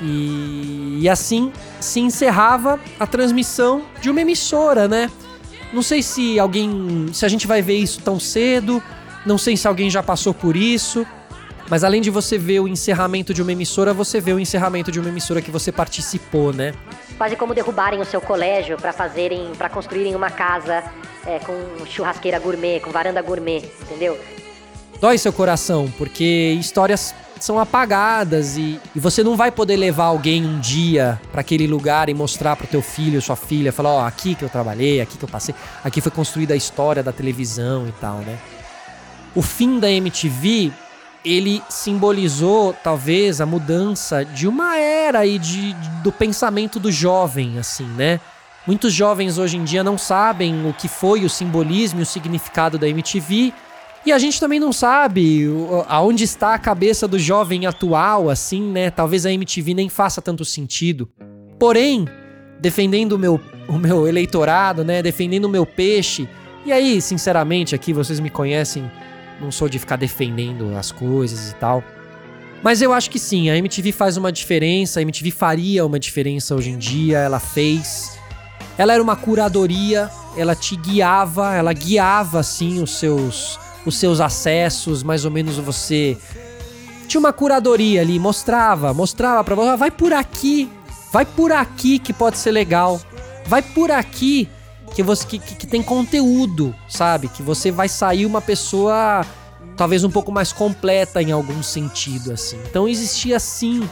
E, 0.00 0.98
e 1.02 1.08
assim 1.08 1.52
se 1.78 2.00
encerrava 2.00 2.80
a 2.98 3.06
transmissão 3.06 3.82
de 4.00 4.08
uma 4.08 4.22
emissora, 4.22 4.88
né? 4.88 5.10
Não 5.72 5.82
sei 5.82 6.02
se 6.02 6.38
alguém. 6.38 7.08
se 7.12 7.24
a 7.24 7.28
gente 7.28 7.46
vai 7.46 7.60
ver 7.60 7.76
isso 7.76 8.00
tão 8.00 8.18
cedo. 8.18 8.82
Não 9.26 9.36
sei 9.36 9.56
se 9.56 9.68
alguém 9.68 9.90
já 9.90 10.02
passou 10.02 10.32
por 10.32 10.56
isso. 10.56 11.06
Mas 11.68 11.84
além 11.84 12.00
de 12.00 12.10
você 12.10 12.36
ver 12.36 12.60
o 12.60 12.66
encerramento 12.66 13.32
de 13.32 13.42
uma 13.42 13.52
emissora, 13.52 13.92
você 13.94 14.20
vê 14.20 14.32
o 14.32 14.40
encerramento 14.40 14.90
de 14.90 14.98
uma 14.98 15.08
emissora 15.08 15.40
que 15.40 15.50
você 15.50 15.70
participou, 15.70 16.52
né? 16.52 16.74
Quase 17.20 17.36
como 17.36 17.52
derrubarem 17.52 18.00
o 18.00 18.04
seu 18.06 18.18
colégio 18.18 18.78
para 18.78 18.94
fazerem, 18.94 19.52
para 19.54 19.68
construírem 19.68 20.14
uma 20.14 20.30
casa 20.30 20.82
é, 21.26 21.38
com 21.38 21.84
churrasqueira 21.84 22.38
gourmet, 22.38 22.80
com 22.80 22.90
varanda 22.90 23.20
gourmet, 23.20 23.62
entendeu? 23.82 24.18
Dói 24.98 25.18
seu 25.18 25.30
coração, 25.30 25.92
porque 25.98 26.56
histórias 26.58 27.14
são 27.38 27.58
apagadas 27.58 28.56
e, 28.56 28.80
e 28.96 28.98
você 28.98 29.22
não 29.22 29.36
vai 29.36 29.50
poder 29.50 29.76
levar 29.76 30.04
alguém 30.04 30.46
um 30.46 30.58
dia 30.60 31.20
para 31.30 31.42
aquele 31.42 31.66
lugar 31.66 32.08
e 32.08 32.14
mostrar 32.14 32.56
pro 32.56 32.66
teu 32.66 32.80
filho, 32.80 33.20
sua 33.20 33.36
filha, 33.36 33.70
falar, 33.70 33.90
ó, 33.90 34.02
oh, 34.02 34.06
aqui 34.06 34.34
que 34.34 34.42
eu 34.42 34.48
trabalhei, 34.48 35.02
aqui 35.02 35.18
que 35.18 35.22
eu 35.22 35.28
passei, 35.28 35.54
aqui 35.84 36.00
foi 36.00 36.10
construída 36.10 36.54
a 36.54 36.56
história 36.56 37.02
da 37.02 37.12
televisão 37.12 37.86
e 37.86 37.92
tal, 38.00 38.20
né? 38.20 38.38
O 39.34 39.42
fim 39.42 39.78
da 39.78 39.90
MTV, 39.90 40.72
ele 41.24 41.62
simbolizou 41.68 42.74
talvez 42.84 43.40
a 43.40 43.46
mudança 43.46 44.24
de 44.24 44.48
uma 44.48 44.76
era 44.76 45.26
e 45.26 45.38
de, 45.38 45.74
do 46.02 46.10
pensamento 46.10 46.78
do 46.78 46.90
jovem, 46.90 47.58
assim, 47.58 47.86
né? 47.86 48.20
Muitos 48.66 48.92
jovens 48.92 49.38
hoje 49.38 49.56
em 49.56 49.64
dia 49.64 49.82
não 49.82 49.96
sabem 49.96 50.68
o 50.68 50.72
que 50.72 50.88
foi 50.88 51.24
o 51.24 51.30
simbolismo 51.30 52.00
e 52.00 52.02
o 52.02 52.06
significado 52.06 52.78
da 52.78 52.88
MTV 52.88 53.52
e 54.04 54.12
a 54.12 54.18
gente 54.18 54.40
também 54.40 54.58
não 54.58 54.72
sabe 54.72 55.46
aonde 55.86 56.24
está 56.24 56.54
a 56.54 56.58
cabeça 56.58 57.06
do 57.06 57.18
jovem 57.18 57.66
atual, 57.66 58.30
assim, 58.30 58.62
né? 58.62 58.90
Talvez 58.90 59.26
a 59.26 59.32
MTV 59.32 59.74
nem 59.74 59.88
faça 59.90 60.22
tanto 60.22 60.42
sentido. 60.42 61.08
Porém, 61.58 62.08
defendendo 62.58 63.12
o 63.12 63.18
meu, 63.18 63.38
o 63.68 63.78
meu 63.78 64.08
eleitorado, 64.08 64.82
né? 64.82 65.02
Defendendo 65.02 65.44
o 65.44 65.50
meu 65.50 65.66
peixe. 65.66 66.26
E 66.64 66.72
aí, 66.72 67.00
sinceramente, 67.02 67.74
aqui 67.74 67.92
vocês 67.92 68.20
me 68.20 68.30
conhecem, 68.30 68.90
não 69.40 69.50
sou 69.50 69.68
de 69.68 69.78
ficar 69.78 69.96
defendendo 69.96 70.76
as 70.76 70.92
coisas 70.92 71.50
e 71.50 71.54
tal. 71.54 71.82
Mas 72.62 72.82
eu 72.82 72.92
acho 72.92 73.10
que 73.10 73.18
sim, 73.18 73.48
a 73.48 73.56
MTV 73.56 73.90
faz 73.92 74.16
uma 74.16 74.30
diferença, 74.30 75.00
a 75.00 75.02
MTV 75.02 75.30
faria 75.30 75.84
uma 75.86 75.98
diferença 75.98 76.54
hoje 76.54 76.70
em 76.70 76.76
dia, 76.78 77.18
ela 77.18 77.40
fez. 77.40 78.18
Ela 78.76 78.92
era 78.92 79.02
uma 79.02 79.16
curadoria, 79.16 80.10
ela 80.36 80.54
te 80.54 80.76
guiava, 80.76 81.54
ela 81.54 81.72
guiava, 81.72 82.40
assim, 82.40 82.82
os 82.82 82.98
seus 82.98 83.58
os 83.84 83.96
seus 83.96 84.20
acessos, 84.20 85.02
mais 85.02 85.24
ou 85.24 85.30
menos 85.30 85.56
você. 85.56 86.16
Tinha 87.08 87.18
uma 87.18 87.32
curadoria 87.32 88.00
ali, 88.00 88.18
mostrava, 88.18 88.94
mostrava 88.94 89.42
pra 89.42 89.54
você, 89.54 89.70
ah, 89.70 89.76
vai 89.76 89.90
por 89.90 90.12
aqui, 90.12 90.70
vai 91.12 91.24
por 91.24 91.50
aqui 91.50 91.98
que 91.98 92.12
pode 92.12 92.38
ser 92.38 92.52
legal, 92.52 93.00
vai 93.46 93.62
por 93.62 93.90
aqui 93.90 94.48
que 94.94 95.02
você 95.02 95.26
que, 95.26 95.38
que, 95.38 95.66
tem 95.66 95.82
conteúdo, 95.82 96.74
sabe? 96.88 97.28
Que 97.28 97.42
você 97.42 97.70
vai 97.70 97.88
sair 97.88 98.26
uma 98.26 98.40
pessoa 98.40 99.24
talvez 99.76 100.04
um 100.04 100.10
pouco 100.10 100.30
mais 100.30 100.52
completa 100.52 101.22
em 101.22 101.32
algum 101.32 101.62
sentido, 101.62 102.32
assim. 102.32 102.58
Então 102.68 102.88
existia 102.88 103.38
sim 103.38 103.88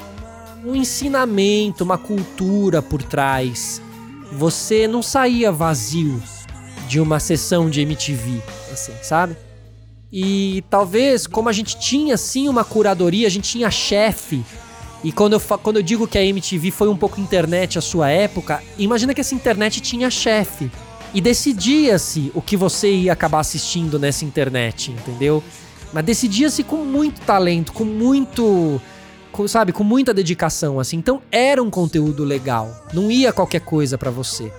um 0.65 0.75
ensinamento, 0.75 1.85
uma 1.85 1.97
cultura 1.97 2.83
por 2.83 3.03
trás. 3.03 3.81
Você 4.33 4.87
não 4.87 5.03
saía 5.03 5.51
vazio 5.51 6.23
de 6.89 7.01
uma 7.01 7.21
sessão 7.21 7.71
de 7.71 7.81
MTV, 7.81 8.43
assim, 8.73 8.93
sabe? 9.03 9.37
E 10.13 10.65
talvez, 10.71 11.27
como 11.27 11.49
a 11.49 11.53
gente 11.53 11.79
tinha 11.79 12.17
sim 12.17 12.49
uma 12.49 12.65
curadoria, 12.65 13.27
a 13.27 13.31
gente 13.31 13.51
tinha 13.51 13.71
chefe. 13.71 14.45
E 15.05 15.13
quando 15.13 15.35
eu, 15.35 15.41
quando 15.41 15.77
eu 15.77 15.83
digo 15.83 16.09
que 16.09 16.19
a 16.19 16.25
MTV 16.25 16.71
foi 16.71 16.89
um 16.89 16.97
pouco 16.97 17.21
internet 17.21 17.79
a 17.79 17.83
sua 17.83 18.11
época, 18.11 18.63
imagina 18.79 19.15
que 19.15 19.21
essa 19.21 19.35
internet 19.35 19.81
tinha 19.81 20.11
chefe. 20.11 20.71
E 21.15 21.21
decidia-se 21.21 22.31
o 22.35 22.43
que 22.43 22.57
você 22.57 22.91
ia 22.91 23.13
acabar 23.13 23.41
assistindo 23.41 23.99
nessa 23.99 24.25
internet, 24.25 24.91
entendeu? 24.93 25.43
Mas 25.93 26.05
decidia-se 26.05 26.63
com 26.63 26.85
muito 26.85 27.21
talento, 27.23 27.73
com 27.73 27.85
muito. 27.85 28.81
Com, 29.33 29.47
sabe, 29.47 29.73
com 29.73 29.85
muita 29.85 30.13
dedicação, 30.13 30.81
assim. 30.81 30.97
Então 30.97 31.23
era 31.31 31.63
um 31.63 31.71
conteúdo 31.71 32.25
legal. 32.25 32.87
Não 32.93 33.11
ia 33.11 33.33
qualquer 33.33 33.61
coisa 33.61 33.97
para 33.97 34.11
você. 34.11 34.53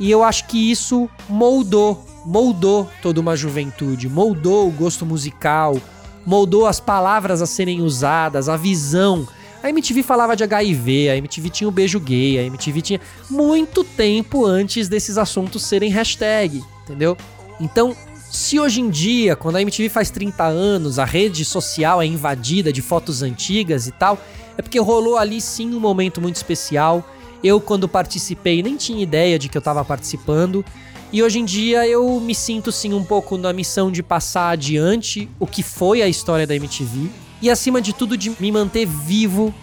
E 0.00 0.10
eu 0.10 0.24
acho 0.24 0.46
que 0.46 0.70
isso 0.70 1.08
moldou 1.28 2.04
moldou 2.24 2.88
toda 3.02 3.20
uma 3.20 3.36
juventude, 3.36 4.08
moldou 4.08 4.68
o 4.68 4.72
gosto 4.72 5.04
musical, 5.04 5.76
moldou 6.24 6.66
as 6.66 6.80
palavras 6.80 7.42
a 7.42 7.46
serem 7.46 7.82
usadas, 7.82 8.48
a 8.48 8.56
visão. 8.56 9.28
A 9.64 9.70
MTV 9.70 10.02
falava 10.02 10.36
de 10.36 10.44
HIV, 10.44 11.08
a 11.08 11.16
MTV 11.16 11.48
tinha 11.48 11.66
o 11.66 11.70
beijo 11.70 11.98
gay, 11.98 12.38
a 12.38 12.42
MTV 12.42 12.82
tinha 12.82 13.00
muito 13.30 13.82
tempo 13.82 14.44
antes 14.44 14.90
desses 14.90 15.16
assuntos 15.16 15.62
serem 15.62 15.90
hashtag, 15.90 16.62
entendeu? 16.82 17.16
Então, 17.58 17.96
Se 18.34 18.58
hoje 18.58 18.80
em 18.80 18.90
dia, 18.90 19.36
quando 19.36 19.56
a 19.56 19.62
MTV 19.62 19.88
faz 19.88 20.10
30 20.10 20.42
anos, 20.42 20.98
a 20.98 21.04
rede 21.04 21.44
social 21.44 22.02
é 22.02 22.04
invadida 22.04 22.72
de 22.72 22.82
fotos 22.82 23.22
antigas 23.22 23.86
e 23.86 23.92
tal, 23.92 24.18
é 24.58 24.60
porque 24.60 24.78
rolou 24.80 25.16
ali 25.16 25.40
sim 25.40 25.72
um 25.72 25.78
momento 25.78 26.20
muito 26.20 26.34
especial. 26.34 27.08
Eu, 27.44 27.60
quando 27.60 27.88
participei, 27.88 28.60
nem 28.60 28.76
tinha 28.76 29.00
ideia 29.00 29.38
de 29.38 29.48
que 29.48 29.56
eu 29.56 29.62
tava 29.62 29.84
participando. 29.84 30.64
E 31.12 31.22
hoje 31.22 31.38
em 31.38 31.44
dia 31.44 31.86
eu 31.86 32.18
me 32.18 32.34
sinto 32.34 32.72
sim 32.72 32.92
um 32.92 33.04
pouco 33.04 33.38
na 33.38 33.52
missão 33.52 33.92
de 33.92 34.02
passar 34.02 34.50
adiante 34.50 35.28
o 35.38 35.46
que 35.46 35.62
foi 35.62 36.02
a 36.02 36.08
história 36.08 36.44
da 36.44 36.56
MTV. 36.56 37.08
E 37.44 37.50
acima 37.50 37.78
de 37.82 37.92
tudo, 37.92 38.16
de 38.16 38.32
me 38.40 38.50
manter 38.50 38.86
vivo 38.86 39.54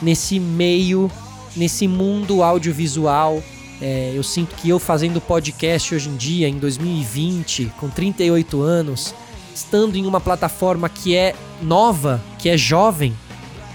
nesse 0.00 0.40
meio, 0.40 1.10
nesse 1.54 1.86
mundo 1.86 2.42
audiovisual 2.42 3.42
é, 3.78 4.12
eu 4.14 4.22
sinto 4.22 4.54
que 4.54 4.70
eu 4.70 4.78
fazendo 4.78 5.20
podcast 5.20 5.94
hoje 5.94 6.08
em 6.08 6.16
dia, 6.16 6.48
em 6.48 6.58
2020, 6.58 7.74
com 7.78 7.90
38 7.90 8.62
anos, 8.62 9.14
estando 9.54 9.96
em 9.96 10.06
uma 10.06 10.18
plataforma 10.18 10.88
que 10.88 11.14
é 11.14 11.34
nova, 11.60 12.22
que 12.38 12.48
é 12.48 12.56
jovem, 12.56 13.14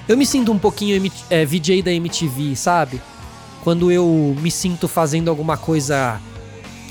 eu 0.07 0.17
me 0.17 0.25
sinto 0.25 0.51
um 0.51 0.57
pouquinho 0.57 1.11
é, 1.29 1.45
VJ 1.45 1.83
da 1.83 1.91
MTV, 1.91 2.55
sabe? 2.55 2.99
Quando 3.63 3.91
eu 3.91 4.35
me 4.41 4.49
sinto 4.49 4.87
fazendo 4.87 5.29
alguma 5.29 5.55
coisa 5.55 6.19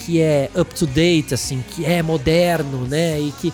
que 0.05 0.21
é 0.21 0.49
up 0.57 0.73
to 0.73 0.87
date, 0.87 1.35
assim, 1.35 1.65
que 1.71 1.85
é 1.85 2.01
moderno, 2.01 2.87
né? 2.87 3.21
E 3.21 3.33
que. 3.41 3.53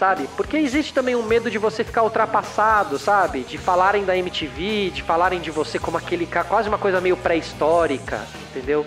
Sabe? 0.00 0.26
Porque 0.34 0.56
existe 0.56 0.94
também 0.94 1.14
um 1.14 1.22
medo 1.22 1.50
de 1.50 1.58
você 1.58 1.84
ficar 1.84 2.02
ultrapassado, 2.02 2.98
sabe? 2.98 3.40
De 3.40 3.58
falarem 3.58 4.02
da 4.02 4.16
MTV, 4.16 4.92
de 4.94 5.02
falarem 5.02 5.38
de 5.38 5.50
você 5.50 5.78
como 5.78 5.98
aquele 5.98 6.26
quase 6.26 6.70
uma 6.70 6.78
coisa 6.78 7.02
meio 7.02 7.18
pré-histórica 7.18 8.26
entendeu? 8.50 8.86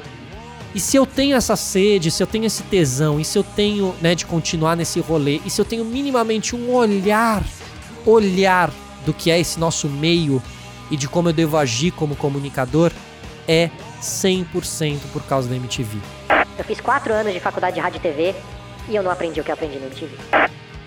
E 0.74 0.80
se 0.80 0.98
eu 0.98 1.06
tenho 1.06 1.36
essa 1.36 1.56
sede, 1.56 2.10
se 2.10 2.22
eu 2.22 2.26
tenho 2.26 2.46
esse 2.46 2.64
tesão, 2.64 3.20
e 3.20 3.26
se 3.26 3.38
eu 3.38 3.44
tenho, 3.44 3.94
né, 4.02 4.16
de 4.16 4.26
continuar 4.26 4.76
nesse 4.76 5.00
rolê, 5.00 5.40
e 5.46 5.50
se 5.52 5.62
eu 5.62 5.66
tenho 5.66 5.86
minimamente 5.86 6.56
um 6.56 6.74
olhar, 6.74 7.44
olhar 8.06 8.72
do 9.06 9.14
que 9.14 9.30
é 9.30 9.40
esse 9.40 9.60
nosso 9.60 9.88
meio 9.88 10.42
e 10.90 10.98
de 10.98 11.08
como 11.08 11.30
eu 11.30 11.34
devo 11.34 11.58
agir 11.58 11.92
como 11.92 12.16
comunicador, 12.16 12.92
é 13.48 13.70
100% 14.02 15.00
por 15.12 15.22
causa 15.24 15.48
da 15.48 15.56
MTV. 15.56 16.00
Eu 16.58 16.66
fiz 16.66 16.82
quatro 16.82 17.14
anos 17.14 17.34
de 17.34 17.40
faculdade 17.40 17.76
de 17.76 17.82
rádio 17.82 17.98
e 17.98 18.02
TV 18.02 18.36
e 18.90 18.96
eu 18.96 19.04
não 19.04 19.12
aprendi 19.12 19.40
o 19.40 19.44
que 19.44 19.52
eu 19.52 19.54
aprendi 19.54 19.78
na 19.78 19.86
MTV. 19.86 20.18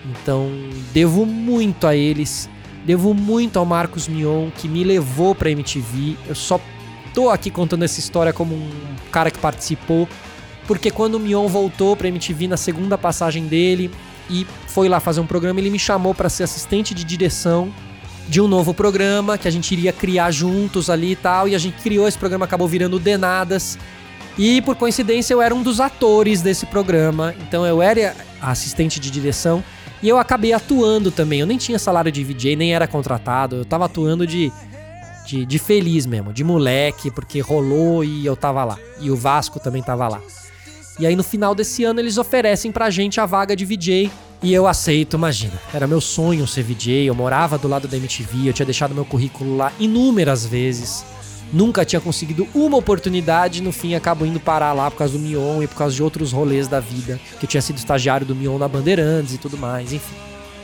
Então, 0.05 0.49
devo 0.93 1.25
muito 1.25 1.87
a 1.87 1.95
eles, 1.95 2.49
devo 2.85 3.13
muito 3.13 3.57
ao 3.57 3.65
Marcos 3.65 4.07
Mion 4.07 4.49
que 4.49 4.67
me 4.67 4.83
levou 4.83 5.35
pra 5.35 5.51
MTV. 5.51 6.15
Eu 6.27 6.35
só 6.35 6.59
tô 7.13 7.29
aqui 7.29 7.49
contando 7.49 7.83
essa 7.83 7.99
história 7.99 8.31
como 8.31 8.55
um 8.55 8.69
cara 9.11 9.31
que 9.31 9.39
participou, 9.39 10.07
porque 10.65 10.91
quando 10.91 11.15
o 11.15 11.19
Mion 11.19 11.47
voltou 11.47 11.95
pra 11.95 12.07
MTV 12.07 12.47
na 12.47 12.57
segunda 12.57 12.97
passagem 12.97 13.47
dele 13.47 13.89
e 14.29 14.45
foi 14.67 14.87
lá 14.87 14.99
fazer 14.99 15.19
um 15.19 15.25
programa, 15.25 15.59
ele 15.59 15.69
me 15.69 15.79
chamou 15.79 16.13
para 16.13 16.29
ser 16.29 16.43
assistente 16.43 16.93
de 16.93 17.03
direção 17.03 17.73
de 18.27 18.41
um 18.41 18.47
novo 18.47 18.73
programa 18.73 19.37
que 19.37 19.47
a 19.47 19.51
gente 19.51 19.71
iria 19.71 19.93
criar 19.93 20.31
juntos 20.31 20.89
ali 20.89 21.13
e 21.13 21.15
tal, 21.15 21.47
e 21.47 21.55
a 21.55 21.57
gente 21.57 21.81
criou 21.81 22.07
esse 22.07 22.17
programa, 22.17 22.45
acabou 22.45 22.67
virando 22.67 22.99
Denadas. 22.99 23.77
E 24.37 24.61
por 24.61 24.75
coincidência 24.75 25.33
eu 25.33 25.41
era 25.41 25.55
um 25.55 25.63
dos 25.63 25.79
atores 25.79 26.41
desse 26.41 26.65
programa, 26.65 27.33
então 27.41 27.65
eu 27.65 27.81
era 27.81 28.15
assistente 28.41 28.99
de 28.99 29.09
direção 29.09 29.63
e 30.01 30.09
eu 30.09 30.17
acabei 30.17 30.53
atuando 30.53 31.11
também. 31.11 31.39
Eu 31.39 31.45
nem 31.47 31.57
tinha 31.57 31.79
salário 31.79 32.11
de 32.11 32.23
VJ, 32.23 32.55
nem 32.55 32.73
era 32.73 32.87
contratado, 32.87 33.57
eu 33.57 33.65
tava 33.65 33.85
atuando 33.85 34.25
de 34.25 34.51
de, 35.27 35.45
de 35.45 35.59
feliz 35.59 36.05
mesmo, 36.05 36.31
de 36.31 36.41
moleque, 36.41 37.11
porque 37.11 37.41
rolou 37.41 38.03
e 38.03 38.25
eu 38.25 38.35
tava 38.35 38.63
lá. 38.63 38.79
E 39.01 39.11
o 39.11 39.15
Vasco 39.15 39.59
também 39.59 39.83
tava 39.83 40.07
lá. 40.07 40.21
E 40.97 41.05
aí 41.05 41.15
no 41.15 41.23
final 41.23 41.53
desse 41.53 41.83
ano 41.83 41.99
eles 41.99 42.17
oferecem 42.17 42.71
pra 42.71 42.89
gente 42.89 43.19
a 43.19 43.25
vaga 43.25 43.55
de 43.55 43.65
VJ. 43.65 44.09
E 44.41 44.53
eu 44.53 44.65
aceito, 44.65 45.17
imagina. 45.17 45.53
Era 45.73 45.85
meu 45.85 45.99
sonho 45.99 46.47
ser 46.47 46.63
VJ, 46.63 47.07
eu 47.07 47.13
morava 47.13 47.57
do 47.57 47.67
lado 47.67 47.87
da 47.87 47.97
MTV, 47.97 48.47
eu 48.47 48.53
tinha 48.53 48.65
deixado 48.65 48.95
meu 48.95 49.03
currículo 49.03 49.57
lá 49.57 49.71
inúmeras 49.79 50.45
vezes. 50.45 51.03
Nunca 51.51 51.85
tinha 51.85 52.01
conseguido 52.01 52.47
uma 52.53 52.77
oportunidade, 52.77 53.61
no 53.61 53.71
fim 53.71 53.95
acabo 53.95 54.25
indo 54.25 54.39
parar 54.39 54.73
lá 54.73 54.91
por 54.91 54.97
causa 54.97 55.13
do 55.13 55.19
Mion 55.19 55.63
e 55.63 55.67
por 55.67 55.75
causa 55.75 55.95
de 55.95 56.03
outros 56.03 56.31
rolês 56.31 56.67
da 56.67 56.79
vida. 56.79 57.19
Que 57.39 57.45
eu 57.45 57.49
tinha 57.49 57.61
sido 57.61 57.77
estagiário 57.77 58.25
do 58.25 58.35
Mion 58.35 58.57
na 58.57 58.67
Bandeirantes 58.67 59.33
e 59.33 59.37
tudo 59.37 59.57
mais, 59.57 59.93
enfim. 59.93 60.15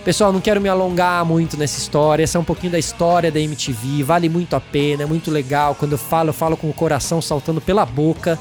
Pessoal, 0.04 0.34
não 0.34 0.42
quero 0.42 0.60
me 0.60 0.68
alongar 0.68 1.24
muito 1.24 1.56
nessa 1.56 1.80
história. 1.80 2.24
Essa 2.24 2.38
é 2.38 2.42
um 2.42 2.44
pouquinho 2.44 2.74
da 2.74 2.80
história 2.80 3.32
da 3.32 3.40
MTV. 3.40 4.04
Vale 4.04 4.28
muito 4.28 4.54
a 4.54 4.60
pena, 4.60 5.04
é 5.04 5.06
muito 5.06 5.32
legal. 5.32 5.76
Quando 5.76 5.94
eu 5.94 5.98
falo, 5.98 6.30
eu 6.30 6.34
falo 6.34 6.58
com 6.58 6.70
o 6.70 6.74
coração 6.74 7.22
saltando 7.22 7.62
pela 7.62 7.86
boca. 7.86 8.38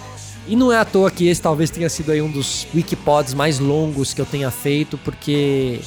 E 0.49 0.57
não 0.57 0.72
é 0.72 0.78
à 0.78 0.84
toa 0.84 1.09
que 1.09 1.28
esse 1.28 1.40
talvez 1.40 1.70
tenha 1.70 1.88
sido 1.88 2.11
aí 2.11 2.20
um 2.20 2.28
dos 2.28 2.66
Wikipods 2.74 3.32
mais 3.32 3.61
longos 3.61 4.12
que 4.12 4.20
eu 4.20 4.26
tenha 4.26 4.51
feito, 4.51 4.99
porque 4.99 5.80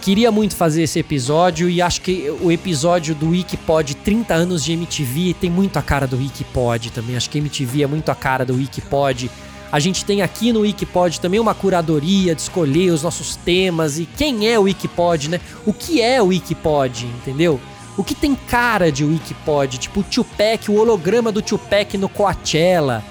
queria 0.00 0.32
muito 0.32 0.56
fazer 0.56 0.82
esse 0.82 0.98
episódio 0.98 1.68
e 1.68 1.82
acho 1.82 2.00
que 2.00 2.30
o 2.40 2.50
episódio 2.50 3.14
do 3.14 3.30
Wikipod 3.30 3.94
30 3.96 4.34
anos 4.34 4.64
de 4.64 4.72
MTV 4.72 5.34
tem 5.34 5.50
muito 5.50 5.78
a 5.78 5.82
cara 5.82 6.06
do 6.06 6.16
Wikipod 6.16 6.90
também. 6.90 7.16
Acho 7.16 7.28
que 7.28 7.38
MTV 7.38 7.82
é 7.82 7.86
muito 7.86 8.08
a 8.10 8.14
cara 8.14 8.44
do 8.44 8.54
Wikipod. 8.54 9.30
A 9.70 9.78
gente 9.78 10.04
tem 10.04 10.22
aqui 10.22 10.52
no 10.52 10.60
Wikipod 10.60 11.20
também 11.20 11.38
uma 11.38 11.54
curadoria 11.54 12.34
de 12.34 12.40
escolher 12.40 12.90
os 12.90 13.02
nossos 13.02 13.36
temas 13.36 13.98
e 13.98 14.06
quem 14.06 14.48
é 14.48 14.58
o 14.58 14.62
Wikipod, 14.62 15.28
né? 15.28 15.40
O 15.64 15.72
que 15.72 16.00
é 16.00 16.20
o 16.20 16.26
Wikipod, 16.26 17.06
entendeu? 17.06 17.60
O 17.96 18.02
que 18.02 18.14
tem 18.14 18.34
cara 18.34 18.90
de 18.90 19.04
Wikipod, 19.04 19.78
tipo 19.78 20.00
o 20.00 20.02
Tupac, 20.02 20.70
o 20.70 20.76
holograma 20.76 21.30
do 21.30 21.42
Tupac 21.42 21.96
no 21.98 22.08
Coachella, 22.08 23.04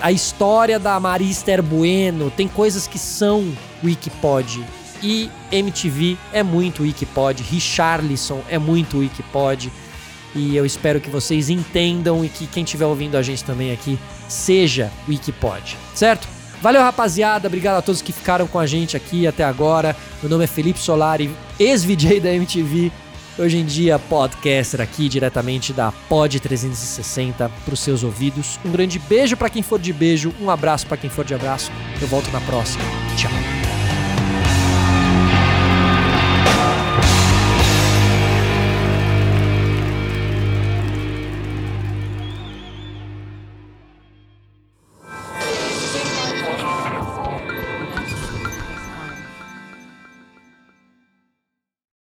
a 0.00 0.12
história 0.12 0.78
da 0.78 0.98
Marister 1.00 1.62
Bueno, 1.62 2.30
tem 2.30 2.46
coisas 2.46 2.86
que 2.86 2.98
são 2.98 3.52
Wikipod. 3.82 4.64
E 5.02 5.30
MTV 5.52 6.16
é 6.32 6.42
muito 6.42 6.82
Wikipod, 6.82 7.42
Richarlison 7.42 8.42
é 8.48 8.58
muito 8.58 8.98
Wikipod. 8.98 9.70
E 10.34 10.54
eu 10.54 10.66
espero 10.66 11.00
que 11.00 11.08
vocês 11.08 11.48
entendam 11.48 12.24
e 12.24 12.28
que 12.28 12.46
quem 12.46 12.62
estiver 12.62 12.86
ouvindo 12.86 13.16
a 13.16 13.22
gente 13.22 13.42
também 13.42 13.72
aqui 13.72 13.98
seja 14.28 14.90
Wikipod, 15.08 15.76
certo? 15.94 16.28
Valeu, 16.60 16.82
rapaziada. 16.82 17.48
Obrigado 17.48 17.76
a 17.76 17.82
todos 17.82 18.02
que 18.02 18.12
ficaram 18.12 18.46
com 18.46 18.58
a 18.58 18.66
gente 18.66 18.96
aqui 18.96 19.26
até 19.26 19.44
agora. 19.44 19.96
Meu 20.22 20.30
nome 20.30 20.44
é 20.44 20.46
Felipe 20.46 20.78
Solari, 20.78 21.30
ex-VJ 21.58 22.20
da 22.20 22.32
MTV. 22.32 22.90
Hoje 23.38 23.58
em 23.58 23.66
dia, 23.66 23.98
podcaster 23.98 24.80
aqui 24.80 25.10
diretamente 25.10 25.72
da 25.72 25.92
Pod 26.08 26.40
360 26.40 27.50
para 27.64 27.74
os 27.74 27.80
seus 27.80 28.02
ouvidos. 28.02 28.58
Um 28.64 28.70
grande 28.70 28.98
beijo 28.98 29.36
para 29.36 29.50
quem 29.50 29.62
for 29.62 29.78
de 29.78 29.92
beijo, 29.92 30.34
um 30.40 30.50
abraço 30.50 30.86
para 30.86 30.96
quem 30.96 31.10
for 31.10 31.24
de 31.24 31.34
abraço. 31.34 31.70
Eu 32.00 32.08
volto 32.08 32.30
na 32.30 32.40
próxima. 32.40 32.84
Tchau. 33.16 33.55